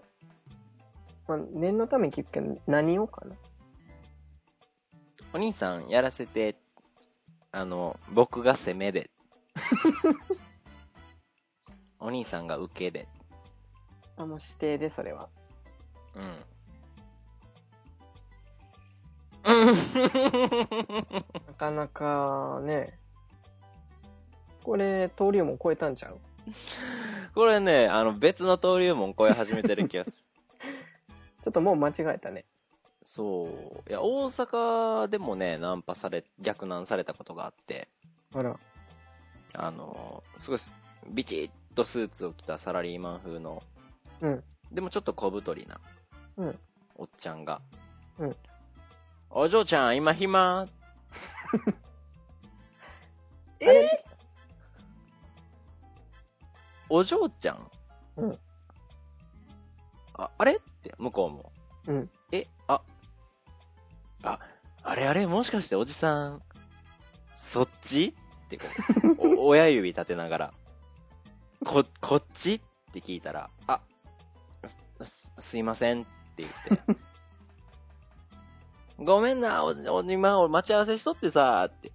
[1.27, 3.35] まあ、念のために聞くけど、何をかな？
[5.35, 6.55] お兄さん、やらせて。
[7.51, 9.11] あの、僕が攻めで。
[12.01, 13.07] お兄さんが受けで。
[14.17, 15.29] あ、もう指定で、それは。
[16.15, 16.23] うん。
[21.45, 22.97] なかなかね、
[24.63, 26.17] これ、登竜門超えたんちゃう？
[27.33, 30.17] これね、あの、別の登竜門超え始めてる気がする。
[31.41, 32.45] ちょっともう間違えたね。
[33.03, 33.89] そう。
[33.89, 37.87] いや、大阪でもね、ナンパされ、逆ナンされたことがあって、
[38.33, 38.57] あら。
[39.53, 40.59] あの、すごい、
[41.09, 43.61] ビチッとスーツを着たサラリーマン風の、
[44.21, 44.43] うん。
[44.71, 45.79] でもちょっと小太りな、
[46.37, 46.59] うん。
[46.95, 47.61] おっちゃんが、
[48.17, 48.35] うん。
[49.29, 50.67] お嬢ちゃん、今暇？
[53.59, 54.05] ええ？
[56.89, 57.71] お嬢ちゃん？
[58.17, 58.39] うん。
[60.13, 60.55] あ、あれ？
[60.55, 61.51] って、向こうも。
[61.87, 62.09] うん。
[62.31, 62.81] え、あ、
[64.23, 64.39] あ、
[64.83, 65.27] あれあれ？
[65.27, 66.41] もしかしておじさん、
[67.35, 68.15] そっち？
[68.45, 68.65] ってこ
[69.19, 70.53] う、 お親指立てながら、
[71.65, 72.55] こ、こっち？
[72.55, 72.61] っ
[72.93, 73.81] て聞いたら、あ、
[74.65, 76.95] す、すすいませんって言って、
[79.03, 81.91] ごめんな、おじ、お今、俺待ち合わせしとってさ、って。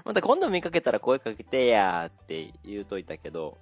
[0.04, 3.58] また今度見かけたら声かけてやって言うといたけど、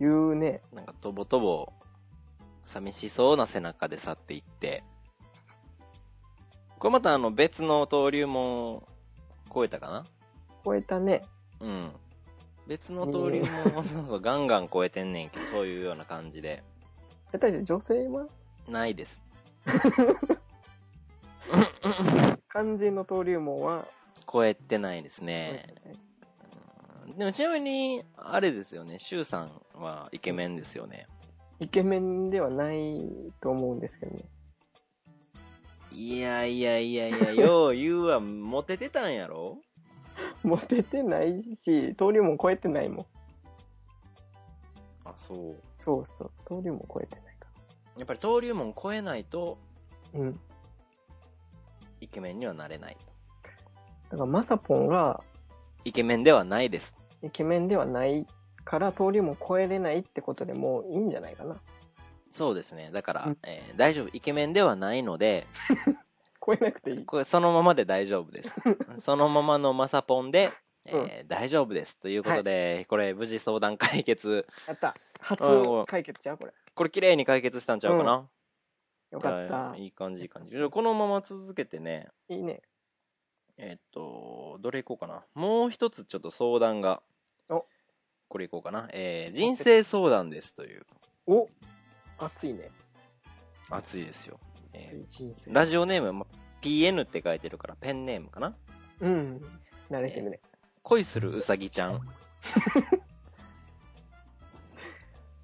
[0.00, 0.60] 言うね。
[0.72, 1.72] なんかとぼとぼ、
[2.64, 4.84] 寂しそうな背中で去っていって、
[6.78, 8.82] これまたあの別の登竜門を
[9.52, 10.04] 超えたかな？
[10.64, 11.22] 超えたね。
[11.60, 11.92] うん。
[12.66, 16.62] 別の登竜門をそうそうガンガン超えてんねんけど、そういうような感じで。
[17.32, 18.26] え、大丈女性は？
[18.68, 19.20] ないです。
[22.52, 23.86] 肝心の登竜門は、
[24.32, 25.74] 超えてないです超ね
[27.16, 31.06] でもちなみに、あれですよね、シュウさんはイケメンですよね。
[31.60, 33.04] イケメンではない
[33.40, 34.24] と思うんですけどね。
[35.90, 39.58] いやいやいやいや、 よう言うわ、モテてたんやろ？
[40.42, 43.06] モテてないし、登竜門超えてないもん。
[45.04, 45.56] あ、そう。
[45.78, 46.30] そうそう。
[46.48, 47.48] 登竜門超えてないか
[47.98, 49.58] やっぱり登竜門超えないと、
[50.14, 50.20] ら。
[50.20, 50.40] うん。
[52.00, 53.11] イケメンにはなれないと。
[54.12, 55.22] だから、マサポンが
[55.84, 56.94] イケメンではないです。
[57.22, 58.26] イケメンではない
[58.64, 61.56] から、登竜門超えれないってことでもういいんじゃないかな。
[62.30, 62.90] そうですね。
[62.92, 64.08] だから、うんえー大丈夫。
[64.12, 65.46] イケメンではないので、
[66.44, 67.04] 超えなくていい。
[67.06, 68.54] これそのままで大丈夫です。
[69.00, 70.50] そのままのマサポンで、
[70.84, 71.96] えー大丈夫です。
[71.98, 74.46] ということで、これ無事相談解決。
[74.68, 74.94] やった。
[75.20, 76.52] 初うん解決ちゃうこれ。
[76.74, 78.28] これ綺麗に解決したんちゃうかな、
[79.10, 79.74] よかっいた。
[79.76, 80.56] いい感じいい感じ。
[80.70, 82.62] このまま続けてね、いいね。
[83.58, 85.24] えーっと、どれいこうかな。
[85.34, 87.02] もう一つちょっと相談が。
[87.48, 87.66] お
[88.28, 88.88] これいこうかな。
[88.92, 90.86] えー人生相談ですという。
[91.26, 91.48] お
[92.18, 92.70] 熱いね。
[93.68, 94.38] 熱いですよ。
[94.72, 95.52] えー。
[95.52, 96.26] ラジオネーム、ま
[96.62, 98.56] PN って書いてるからペンネームかな
[99.00, 99.42] うん。
[99.90, 100.40] 慣れてるね。
[100.82, 102.00] 恋するうさぎちゃん。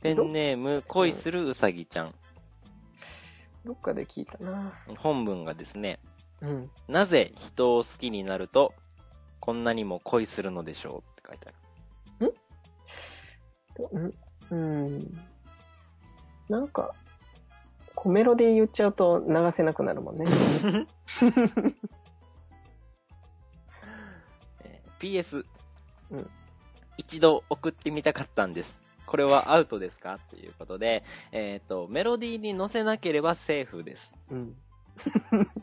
[0.00, 2.14] ペンネーム、恋するうさぎちゃん。
[3.64, 4.72] どっかで聞いたな。
[4.96, 5.98] 本文がですね、
[6.42, 6.70] うん。
[6.88, 8.74] なぜ人を好きになると、
[9.40, 12.34] こんなにも恋するのでしょうって書いてある。
[14.50, 14.96] うん。
[14.96, 15.18] うん。
[16.48, 16.94] なんか、
[17.94, 20.26] こうメロディー言っちゃうと流せなくなるもんね。
[24.62, 25.44] えー PS、
[26.10, 26.30] うん
[26.96, 28.80] 一度送ってみたかったんです。
[29.06, 30.18] これはアウトですか？
[30.30, 34.12] ということで、えっ、と、メロディーに載せなければセーフです。
[34.30, 34.56] うん。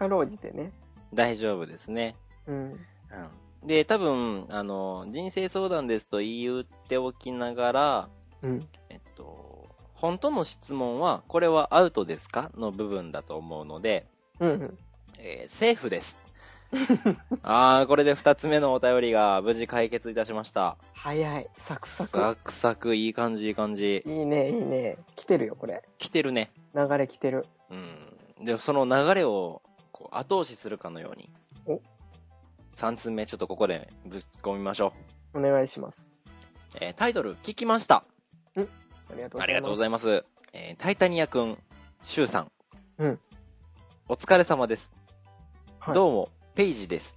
[0.00, 0.72] かろうじてね。
[1.12, 2.16] 大丈夫ですね。
[2.46, 2.56] うん。
[2.56, 3.66] うん。
[3.66, 8.08] で、多分、あの、人生相談ですと言っておきながら、
[8.42, 8.68] うん。
[8.88, 12.50] えっと、本当の質問は、これはアウトですか？
[12.56, 14.06] の部分だと思うので、
[14.38, 14.78] うんうん。
[15.18, 16.16] えーセーフです。
[17.42, 20.78] あー、これで二つ目のお便りが無事解決いたしました。
[20.94, 21.50] 早い。
[21.58, 22.10] サクサク。
[22.10, 24.02] サクサク、いい感じ、いい感じ。
[24.06, 24.96] いいね、いいね。
[25.16, 25.82] 来てるよ、これ。
[25.98, 26.52] 来てるね。
[26.74, 27.44] 流れ来てる。
[27.70, 28.44] うん。
[28.46, 29.60] で、その流れを、
[30.00, 31.30] こう、後押しするかのように。
[31.66, 31.80] お
[32.72, 34.94] 三つ目、ちょっとここでぶっ込みましょ
[35.34, 36.00] お願いします。
[36.00, 36.78] う。
[36.80, 38.04] えータイトル、聞きました。
[38.56, 39.42] ありがとうございます。
[39.42, 40.24] ありがとうございます。
[40.54, 41.58] えータイタニアくん、
[42.02, 42.52] シュウさん。
[42.98, 43.20] うん。
[44.08, 44.90] お疲れ様です。
[45.78, 47.14] はいどうも、ペイジです。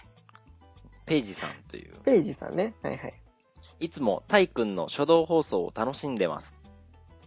[1.06, 1.96] ペイジさんという。
[2.00, 2.74] ペイジさんね。
[2.82, 3.14] はいはい。
[3.80, 6.54] いつもタイくんの初動放送を楽しんでます。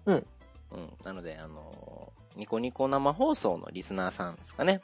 [0.05, 0.27] うん。
[0.71, 0.93] うん。
[1.03, 4.81] なので、あのーニコニコ生放送のリスナーさんですかね。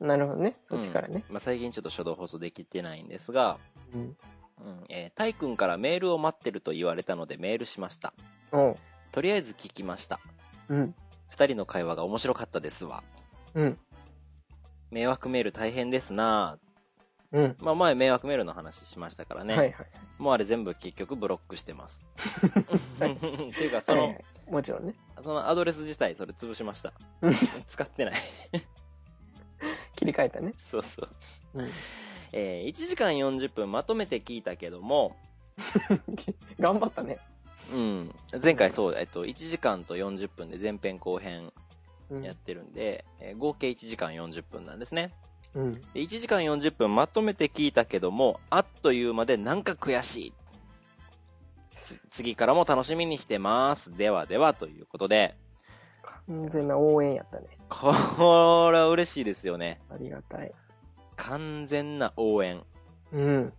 [0.00, 0.54] なるほどね。
[0.64, 1.24] そっちからね。
[1.28, 3.58] まあ、最近ちょっと初動放送できてないんですが、
[3.94, 4.00] うん。
[4.00, 4.16] うん。
[4.88, 8.12] えータイくんからメールを待ってると言われたのでメールしました。
[9.12, 10.20] とりあえず聞きました。
[10.68, 10.94] うん。
[11.28, 13.02] 二人の会話が面白かったですわ。
[13.54, 13.78] うん。
[14.90, 16.67] 迷惑メール大変ですなぁ
[17.32, 17.56] うん。
[17.60, 19.54] まあ前迷惑メールの話しましたからね。
[19.56, 19.86] はいはい。
[20.18, 22.02] もうあれ全部結局ブロックしてます。
[22.98, 24.94] っていうか、その、はいはいもちろんね。
[25.20, 27.34] そのアドレス自体それ潰しましたうん。
[27.68, 28.14] 使ってない。
[29.94, 30.54] 切り替えたね。
[30.58, 31.08] そうそう。
[31.54, 31.70] うん。
[32.32, 35.16] えー1時間40分まとめて聞いたけども、
[36.58, 37.18] 頑張ったね。
[37.70, 38.14] うん。
[38.42, 41.52] 前回そう、えっと、1時間と40分で前編後編
[42.10, 45.12] うんやってるんで、えー合計1時間40分なんですね。
[45.58, 45.72] うん。
[45.72, 50.32] で1時間40分まとめて聞いたけども、あっという間でなんか悔しい。
[51.72, 53.96] つ次からも楽しみにしてます。
[53.96, 55.34] ではではということで、
[56.02, 57.46] 完全な応援やったね。
[57.68, 59.80] これは嬉しいですよね。
[59.90, 60.52] ありがたい。
[61.16, 62.62] 完全な応援。
[63.12, 63.52] うん。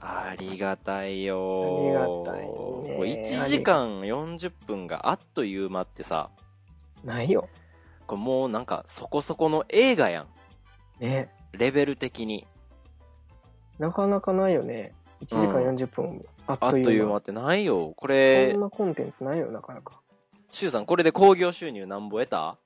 [0.00, 6.28] ありがたいよありがたいねこれ1時間40分があっという間ってさ、
[7.02, 7.48] ないよ。
[8.06, 10.33] これもうなんかそこそこの映画やん。
[11.00, 11.30] ね。
[11.52, 12.46] レベル的に。
[13.78, 14.92] なかなかないよね。
[15.22, 17.16] 1時間40分、あっあっという間。
[17.16, 17.94] ってないよ。
[17.96, 20.00] こそれん、なコンテンツないよ、なかなか。
[20.50, 22.58] シュウさんこれで興行収入なんぼ得た？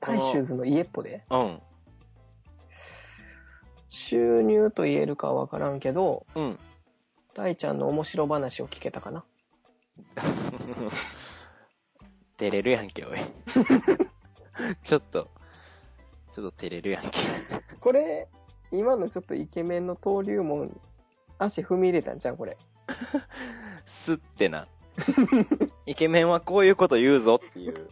[0.00, 1.24] タイシューズの家っぽで？
[1.30, 1.60] うん。
[3.88, 6.58] 収入と言えるかはわからんけど、うん。
[7.34, 9.24] タイちゃんの面白話を聞けたかな？
[12.36, 13.18] 照れるやんけ、おい。
[14.84, 15.28] ちょっと、
[16.38, 17.18] ちょっと照れるやんけ。
[17.80, 18.28] これ、
[18.70, 20.80] 今のちょっとイケメンの登竜門、
[21.36, 22.56] 足踏み入れたんじゃん、これ。
[23.84, 24.68] すってな。
[25.84, 27.90] イケメンはこういうこと言うぞっていう。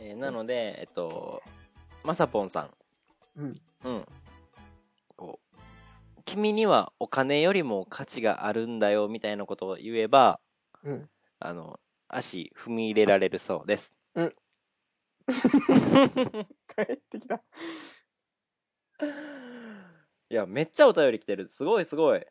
[0.00, 1.42] えーなので、えっと、
[2.02, 2.68] まさぽんさ
[3.36, 3.46] うん。
[3.50, 3.60] ん。
[3.84, 4.06] うん。
[5.16, 10.40] こう、君にはお金よりも価値があるんだよみたいなことを言えば、
[10.82, 11.08] うん。
[11.38, 11.78] あの、
[12.08, 13.94] 足踏み入れられるそうです。
[15.26, 17.42] 帰ってきた。
[20.30, 21.48] いや、めっちゃお便り来てる。
[21.48, 22.24] すごいすごい。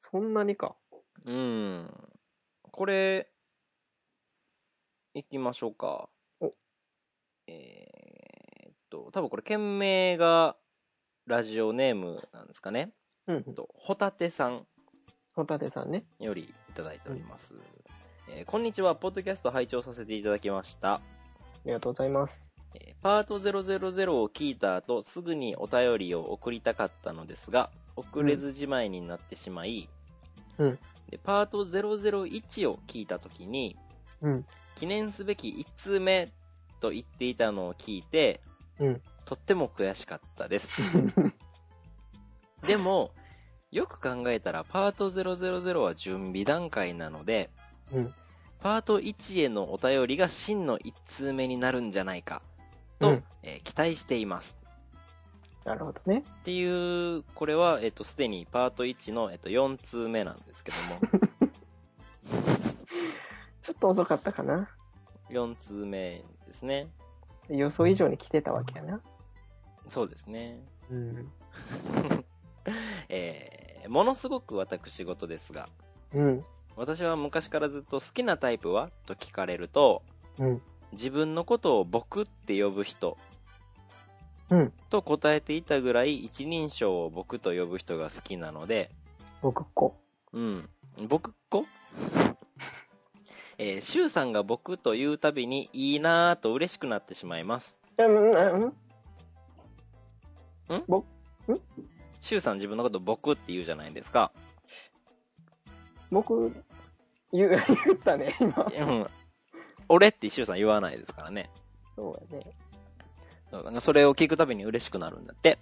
[0.00, 0.76] そんなにか。
[1.24, 2.10] うん。
[2.62, 3.30] これ、
[5.14, 6.08] いきましょうか。
[6.40, 6.54] お
[7.46, 10.56] えーっと、多分これ、件名が
[11.26, 12.92] ラジオネームなんですかね。
[13.26, 13.54] うんえっ。
[13.54, 14.66] と、ホタテさん
[15.34, 16.04] ホタテさんね。
[16.18, 17.54] よりいただいております。
[18.28, 21.00] えーこんにちは、ポッドキャスト拝聴させていただきました。
[21.64, 22.50] ありがとうございます。
[22.74, 29.88] えーパート000を聞いた後、すぐにお便りを送りたかったのですが、遅れずじまいになってしまい、
[30.58, 30.78] うん
[31.12, 33.76] でパート001を聞いた時に、
[34.22, 34.46] うん。
[34.76, 36.32] 記念すべき1通目
[36.80, 38.40] と言っていたのを聞いて、
[38.80, 39.02] うん。
[39.26, 40.72] とっても悔しかったです。
[42.66, 43.10] でも、
[43.70, 47.50] よく考えたらパート000は準備段階なので、
[47.92, 48.14] うん。
[48.62, 52.42] パート1へのお便りが真の1通目になるんじゃないか
[53.00, 54.56] と、うんえー期待しています。
[55.64, 56.24] なるほどね。
[56.40, 61.00] っていう、これは、えっ、と、すでにパート1の、えっ、と、4通目なんですけども、
[63.62, 64.68] ちょっと遅かったかな。
[65.30, 66.88] 4通目ですね。
[67.48, 69.00] 予想以上に来てたわけやな。
[69.88, 70.60] そうですね。
[70.90, 71.32] うん。
[73.08, 75.68] えーものすごく私事ですが、
[76.14, 76.44] うん。
[76.76, 78.90] 私は昔からずっと好きなタイプは？
[79.06, 80.02] と聞かれると、
[80.38, 80.62] うん。
[80.92, 83.16] 自分のことを僕って呼ぶ人
[84.50, 84.72] うん。
[84.90, 88.90] と答えていたぐらい一人称を僕と呼ぶ人が好きなので、
[89.40, 89.96] 僕っ子。
[90.32, 90.68] うん。
[91.08, 91.66] 僕っ子？
[93.58, 97.76] えー、シュウさんが僕と言うたびにいいなぁと嬉しくなってしまいます。
[97.98, 98.06] うん、
[101.46, 101.60] うん、
[102.20, 104.32] シュウさん自分のこと僕って言うじゃないですか。
[106.12, 106.54] 僕、
[107.32, 107.50] 言う、
[107.86, 108.64] 言ったね、今。
[108.64, 109.10] うん。
[109.88, 111.50] 俺ってシュウさん言わないですからね。
[111.96, 112.46] そうやね。
[113.50, 115.58] そうなんかそれを聞くたびに嬉しくなるんだって。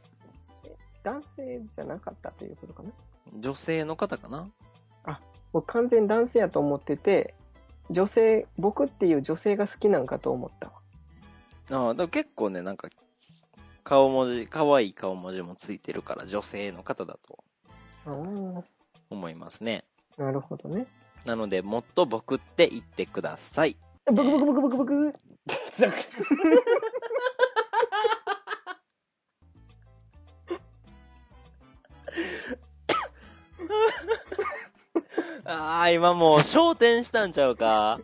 [1.02, 2.90] 男性じゃなかったということかな？
[3.38, 4.50] 女性の方かな？
[5.52, 7.34] 僕完全に男性やと思ってて、
[7.88, 11.86] 女性、僕っていう女性が好きなんかと思ったわ。
[11.86, 12.88] ああ、でも結構ね、なんか、
[13.82, 17.42] 顔文字、可愛い顔文字もついてるから女性の方だと
[19.10, 19.84] 思いますね。
[20.16, 20.86] なるほどね。
[21.24, 23.76] なので、もっと僕って言ってください。
[24.06, 25.14] 僕僕僕僕僕。
[35.44, 38.00] ああ、今もう焦点したんちゃうか？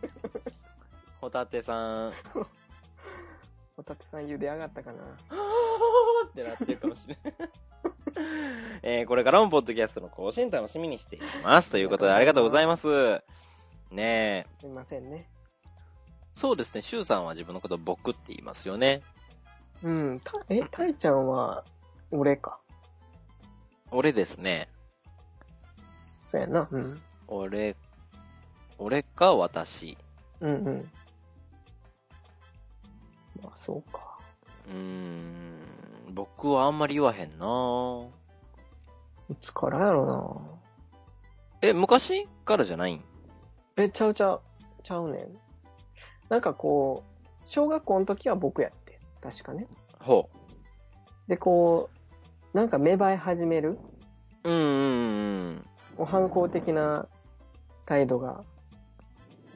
[1.21, 2.13] ホタテさん。
[3.75, 5.03] ホタテさん茹で上がったかな。
[5.03, 7.46] ってなってるかもしれない。
[8.89, 11.69] えー、これからもポッドキャストの更新楽しみにしています。
[11.69, 13.21] ということでありがとうございます。
[13.91, 14.45] ねえ。
[14.61, 15.27] すいませんね。
[16.31, 19.01] そうですね、シュウさんは自分のことを僕って言いますよね。
[19.83, 20.21] うん。
[20.23, 21.65] た、え、タイちゃんは、
[22.11, 22.61] 俺か。
[23.91, 24.69] 俺ですね。
[26.25, 26.65] そうやな。
[26.71, 27.01] うん。
[27.27, 27.75] 俺、
[28.77, 29.97] 俺か私。
[30.39, 30.91] うんうん。
[33.43, 34.17] まあ、そうか。
[34.69, 35.59] うーん、
[36.13, 38.16] 僕はあんまり言わへんな
[39.29, 40.41] いつからやろ
[41.61, 42.97] え、昔からじゃないん？
[43.75, 43.83] な。
[43.83, 44.41] え、ちゃうちゃう。
[44.83, 45.37] ちゃうねん。
[46.29, 48.99] なんかこう、小学校の時は僕やって。
[49.21, 49.67] 確かね。
[49.99, 50.29] ほ
[51.27, 51.89] で、こ
[52.53, 53.77] う、なんか芽生え始める。
[54.43, 54.49] う。
[54.49, 55.65] うんうん
[55.97, 56.05] うん。
[56.05, 57.07] 反抗的な
[57.85, 58.43] 態度が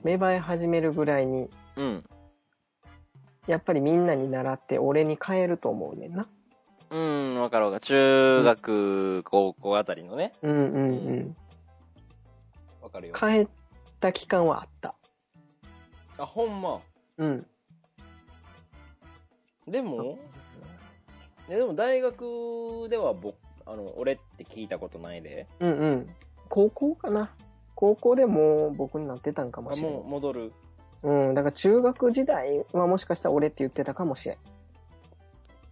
[0.03, 2.03] 芽生え始めるぐらいに、うん。
[3.47, 6.27] やっぱりみんなに習って俺に変えると思うねんな。
[6.91, 7.81] うん、わかるわかる。
[7.81, 10.33] 中学、高校あたりのね。
[10.41, 11.37] うんうんうん。
[12.81, 13.15] わかるよ。
[13.17, 13.47] 変え
[14.01, 14.93] た期間はあった。
[16.17, 16.81] あ、ほんま？
[17.17, 17.47] うん。
[19.67, 20.19] でも、
[21.47, 23.35] えでも大学では僕、
[23.65, 25.47] あの、俺って聞いたことないで。
[25.61, 26.09] うんうん。
[26.49, 27.31] 高校かな。
[27.75, 30.51] 高校でもう僕になってたんかもあ、しれんもう戻る。
[31.03, 31.33] うん。
[31.33, 34.37] だから中学時代はもしかしたら俺って言ってたかもしれん。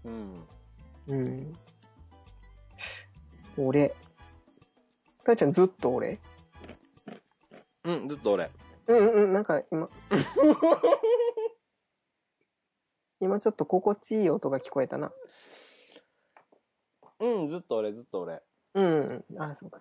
[0.05, 0.43] うん。
[1.09, 1.53] うん。
[3.57, 3.95] 俺。
[5.23, 6.19] たいちゃんずっと俺？
[7.83, 8.49] うん、ずっと俺。
[8.87, 9.89] うんうんうん、なんか今。
[13.21, 15.11] 今ちょっと心地いい音が聞こえたな。
[17.19, 18.41] うん、ずっと俺、ずっと俺。
[18.75, 19.41] うんうん。
[19.41, 19.79] あ、そうか。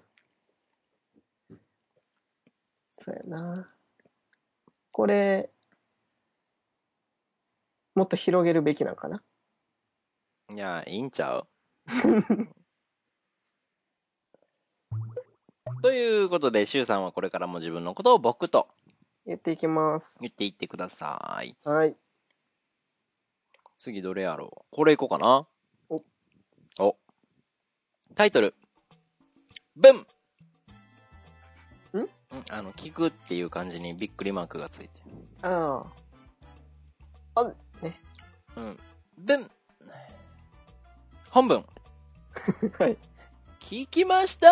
[2.96, 3.72] そうやな。
[4.90, 5.50] これ、
[7.94, 9.22] もっと広げるべきなんかな？
[10.50, 11.46] いや、いいんちゃう？
[15.82, 18.68] ということで、シュウさんはこれからも自分のことを僕と
[19.26, 20.18] 言っていきます。
[20.20, 21.54] 言っていってください。
[21.64, 21.96] はい。
[23.78, 24.66] 次どれやろう？
[24.70, 25.46] これいこうかな
[25.90, 26.02] お。
[26.80, 26.96] お。
[28.14, 28.54] タイトル。
[29.76, 30.06] ブンん？
[31.92, 32.08] うん
[32.50, 35.10] あの、聞くっていう感じにびっくりマークがついてる。
[35.42, 35.84] あ
[37.34, 37.40] あ。
[37.42, 38.00] あ、ね。
[38.56, 38.78] うん。
[39.18, 39.50] ブン
[41.38, 41.64] 本文。
[42.80, 42.96] はい。
[43.60, 44.48] 聞きました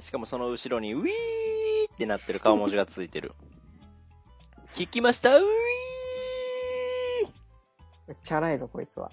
[0.00, 1.08] しかもその後ろにウィー
[1.92, 3.32] ってなってる顔文字がついてる。
[4.74, 5.46] 聞きましたウィー
[8.06, 9.10] めっちゃ荒いぞ、こいつは。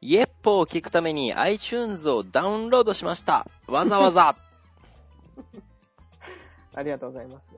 [0.00, 3.46] イエッポを聞くために iTunes をダウンロードしました。
[3.68, 4.34] わざわざ。
[6.74, 7.48] ありがとうございます。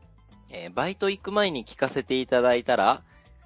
[0.51, 3.03] えーバイト行く前に聞かせていただいたら、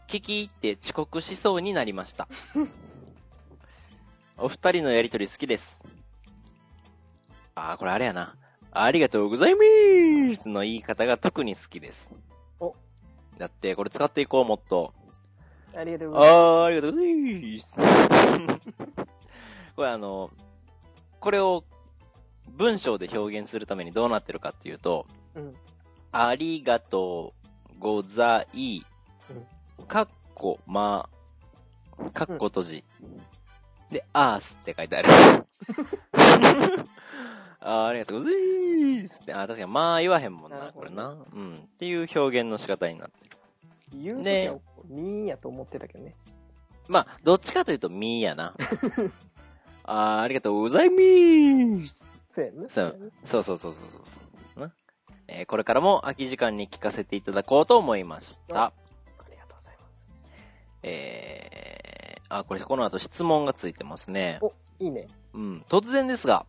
[0.07, 2.28] 聞き入って遅刻しそうになりました。
[4.38, 5.82] お二人のやりとり好きです。
[7.54, 8.36] あー、これあれやな。
[8.70, 9.61] ありがとうございま
[10.36, 12.11] すの言い方が特に好きです。
[12.61, 12.74] お
[13.38, 14.92] だって、これ使っていこう、もっと。
[15.74, 17.80] ありがとうございまあー、ありがとうございます。
[19.74, 20.30] これあの、
[21.18, 21.64] これを
[22.48, 25.40] 文章で表現するためにどうなってるかっていうと、す。
[25.40, 25.54] うん。
[26.12, 27.34] ありがと
[27.76, 28.82] うござい、
[29.89, 31.09] かっこま、
[32.12, 32.84] かっこ閉じ。
[33.91, 35.09] で、アースって書いてある。
[37.61, 38.34] あーありがとうござい
[39.03, 39.32] ますって。
[39.32, 41.16] あー、確かにまあ言わへんもんな、なこれな。
[41.32, 41.59] うん。
[41.64, 43.37] っていう表現の仕方になってる。
[43.93, 44.59] 言うねは、
[44.89, 46.14] みーやと思ってたけどね。
[46.89, 48.55] まあ、どっちかというと、みーやな。
[49.84, 52.09] あーありがとうございます。
[52.30, 52.68] そうやんな。
[52.68, 54.20] そうそうそうそうそうそうそ
[54.57, 54.61] う。
[54.61, 54.72] な
[55.28, 58.72] えーこれからも空き時間に聞かせていただこうと思いました。
[60.87, 64.39] えあ、これ、この後質問がついてますね。
[64.41, 65.09] お、いいね。
[65.34, 65.64] うん。
[65.68, 66.47] 突然ですが、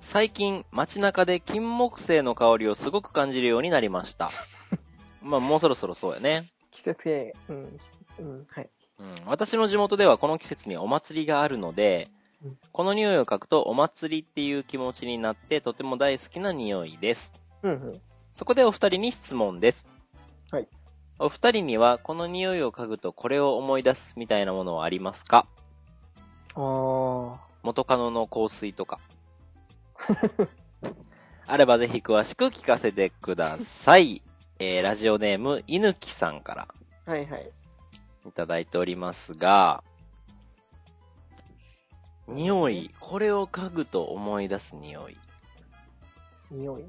[0.00, 4.30] 最近街中で金木犀の香りをすごく感じるようになりました。
[5.22, 6.46] まあ、もうそろそろそうやね。
[6.70, 7.80] 季節系、うん。
[8.18, 8.70] うん、はい。
[8.98, 9.14] うん。
[9.26, 12.10] 私の地元ではこの季節にお祭りがあるので
[12.42, 17.32] うん、この匂いを嗅ぐとお祭りっていう気持ちになってとても大好きな匂いです。
[17.62, 18.00] うん、うん。
[18.32, 19.86] そこでお二人に質問です。
[21.20, 21.26] はい。
[21.26, 25.46] お二人にはこの匂いを嗅ぐとこれを思い出すみたいなものはありますか？
[26.54, 27.36] あー。
[27.62, 28.98] 元カノの香水とか。
[31.46, 34.22] あればぜひ詳しく聞かせてください。
[34.58, 36.68] えー、ラジオネーム、いぬきさんから
[37.06, 37.50] はいはい。
[38.26, 39.82] いただいておりますが、
[42.28, 45.18] 匂い、これを嗅ぐと思い出す匂い。
[46.50, 46.82] 匂い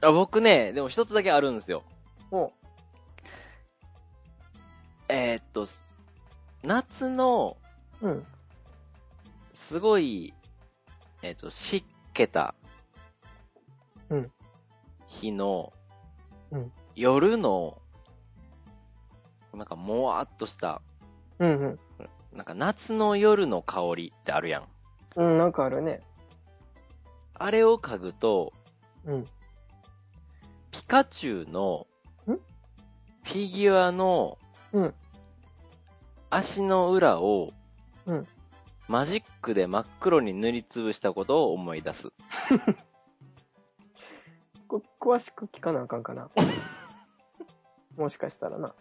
[0.00, 0.08] な。
[0.08, 1.82] あ僕ね、でも一つだけあるんですよ。
[2.30, 2.52] お、
[5.12, 5.66] えーっと、
[6.62, 7.56] 夏の、
[8.00, 8.26] うん。
[9.52, 10.32] すごい、
[11.20, 11.84] えーっと、湿
[12.14, 12.54] 気た、
[14.08, 14.30] うん
[15.08, 15.72] 日の、
[16.52, 17.82] うん夜の、
[19.52, 20.80] なんかもわっとした、
[21.40, 21.78] うん、うん。
[22.32, 24.68] なんか夏の夜の香りってあるやん。
[25.16, 26.02] うん、なんかあるね。
[27.34, 28.52] あれを嗅ぐと、
[29.04, 29.26] うん。
[30.70, 31.88] ピカチュウの、
[32.28, 32.34] ん？
[32.34, 34.38] フィギュアの
[34.72, 34.94] うん。
[36.30, 37.52] 足の裏を、
[38.06, 38.26] うん
[38.90, 42.10] マジックで真っ黒に塗りつぶしたことを思い出す。
[44.66, 46.28] こ詳しく聞かなあかんかな。
[47.96, 48.74] もしかしたらな。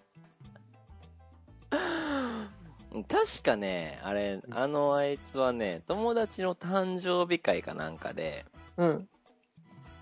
[1.70, 9.08] 確かね、あれ、あのあいつはね、友達の誕生日会かなんかで、うん。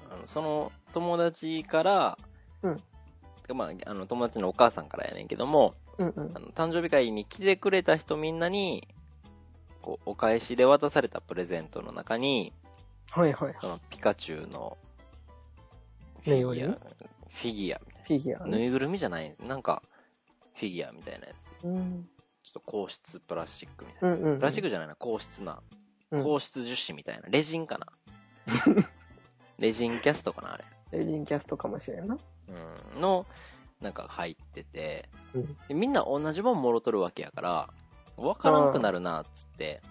[0.09, 2.17] あのその友達から、
[2.63, 2.81] うん
[3.53, 6.39] まあ、あの友達のお母さんからやねんけども、うんうんあ。
[6.39, 8.87] の誕生日会に来てくれた人みんなに、
[9.81, 12.53] こう、お返しで渡されたプレゼントの中に、
[13.09, 13.55] はいはい。
[13.61, 14.77] そのピカチュウの
[16.23, 18.45] フィギュア、フィギュアみたいフィギュアな。
[18.47, 18.65] ぬね。
[18.67, 19.81] いぐるみじゃない、なんか、
[20.55, 21.63] フィギュアみたいなやつ。
[21.63, 22.09] うん。
[22.43, 24.15] ちょっと硬質プラスチックみたいな。
[24.15, 24.37] うんうん。
[24.39, 25.61] プラスチックじゃないな、硬質な。
[26.11, 27.27] うん硬質樹脂みたいな。
[27.29, 27.87] レジンかな。
[29.59, 30.63] レジンキャストかな、あれ。
[30.91, 32.17] レジンキャストかもしれんな。
[32.95, 33.01] うん。
[33.01, 33.25] の、
[33.81, 37.69] なんか入ってて、うんでみんな同じもんもろとるわけやから、
[38.17, 39.81] わからんくなるな、っつって。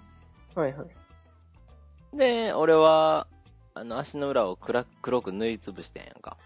[0.55, 2.17] はいはい。
[2.17, 3.27] で、俺は、
[3.75, 6.37] あの、足の裏を暗黒く塗りつぶしてんやんか。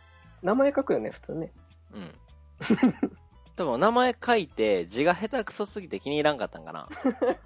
[0.43, 1.53] 名前書くよね、普通ね。
[1.95, 2.15] うん。
[3.57, 6.89] 多分名前書いて字が下手くそすぎて気に入らんかったんかな。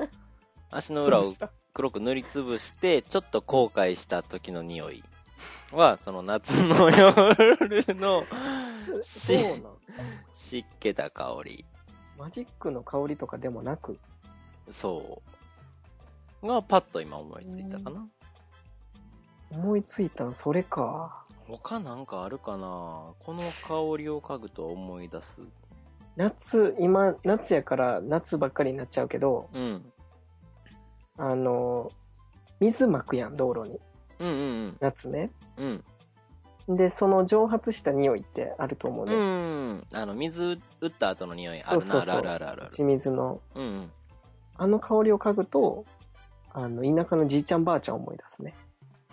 [0.70, 1.32] 足の裏を
[1.72, 5.04] 黒く塗りつぶして、ちょっと後悔した時の匂い
[5.72, 8.24] は、その夏の夜の
[9.02, 9.74] しそうなん。
[10.32, 11.64] 湿気た香り。
[12.18, 13.98] マジックの香りとかでもなく。
[14.70, 15.22] そ
[16.42, 16.46] う。
[16.46, 18.06] がパッと今思いついたかな。
[19.50, 21.24] 思いついたんそれか。
[21.48, 25.40] 他なんかあるかなこの香りを嗅ぐと思い出す。
[26.16, 29.92] 夏、今、夏やから夏ばっかりになっちゃうけど、うん。
[31.16, 31.90] あの、
[32.60, 33.80] 水まくやん、道路に。
[34.18, 34.32] うんう
[34.68, 35.30] ん夏ね。
[35.56, 35.84] うん。
[36.68, 36.76] うん。
[36.76, 39.16] で、その蒸発した匂いってあると思ううね。
[39.74, 39.86] ん。
[39.92, 41.68] あの、水打った後の匂いあるな。
[41.68, 42.66] そうそうそうあるあるあるある。
[42.66, 43.40] 打ち水の。
[43.54, 43.92] うんうん。
[44.56, 45.84] あの香りを嗅ぐと、
[46.52, 48.54] あの、田舎のじいちゃんばあちゃんを思い出すね。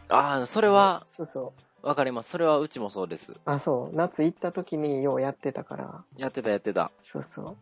[0.10, 1.88] ああ、それは、そうそう。
[1.88, 2.30] わかります。
[2.30, 3.36] それはうちもそうです。
[3.45, 3.95] あ、そう。
[3.95, 6.04] 夏行った時にようやってたから。
[6.16, 6.91] やってたやってた。
[7.02, 7.58] そうそう。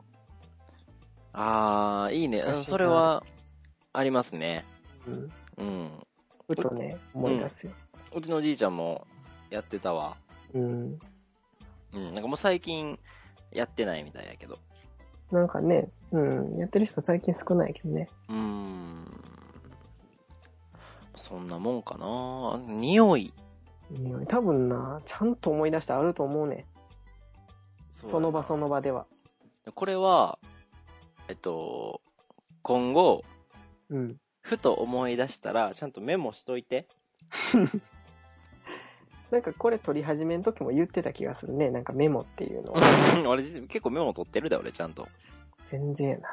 [1.31, 2.43] ああ、いいね。
[2.53, 3.23] それは、
[3.93, 4.65] ありますね。
[5.07, 5.31] うん。
[5.57, 6.07] うん。
[6.49, 7.71] ふとね、思い出すよ。
[8.13, 9.05] うちのじいちゃんも
[9.51, 10.17] やってたわ。
[10.53, 10.99] うん。
[11.93, 12.11] うん。
[12.13, 12.97] なんかもう最近、
[13.51, 14.57] やってないみたいやけど。
[15.31, 16.57] なんかね、うん。
[16.57, 18.09] やってる人最近少ないけどね。
[18.29, 19.05] うーん。
[21.15, 23.33] そんなもんかな匂い。
[23.91, 26.65] 匂い多分な、ちゃんと思い出してあると思うね。
[27.89, 28.63] その場その。
[28.63, 29.05] の場では。
[29.75, 30.39] これは、
[31.27, 32.01] えっと、
[32.63, 33.23] 今後、
[33.89, 34.17] うん。
[34.49, 36.87] ふと思い出したら、ちゃんとメモしといて。
[39.29, 41.69] なんかこれ撮り始めの時も言ってた気がするね。
[41.69, 42.77] なんかメモっていうのを。
[43.29, 45.07] 俺結構メモ取ってるで、俺ちゃんと。
[45.67, 46.27] 全然やな。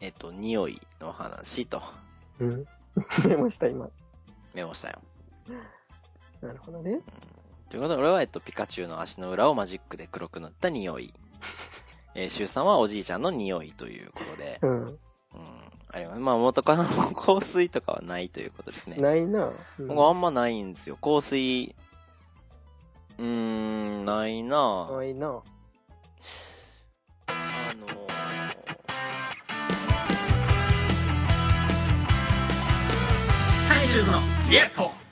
[0.00, 1.82] えっと、匂いの話と、
[2.38, 2.66] うん。
[3.26, 3.88] メモした今。
[4.52, 5.00] メモしたよ。
[6.42, 7.00] なるほどね。
[7.70, 11.14] ということで、俺は、えっと、ピカチュウの足の裏をマジックで黒く塗った匂い。
[12.14, 14.84] えー、シュウさんはおじいちゃんの匂いということで、うん。
[14.84, 14.98] うん。
[15.96, 16.18] あま。
[16.18, 18.96] まあ、元カノも香水とかはないということですね。
[18.96, 19.52] ないな。
[19.78, 20.96] うん、僕あんまないんですよ。
[20.96, 21.74] 香水、
[23.18, 24.90] うーん、ないな。
[24.90, 25.42] ないな。
[27.28, 28.06] あのー、
[33.68, 34.20] 大の
[34.50, 35.05] リアット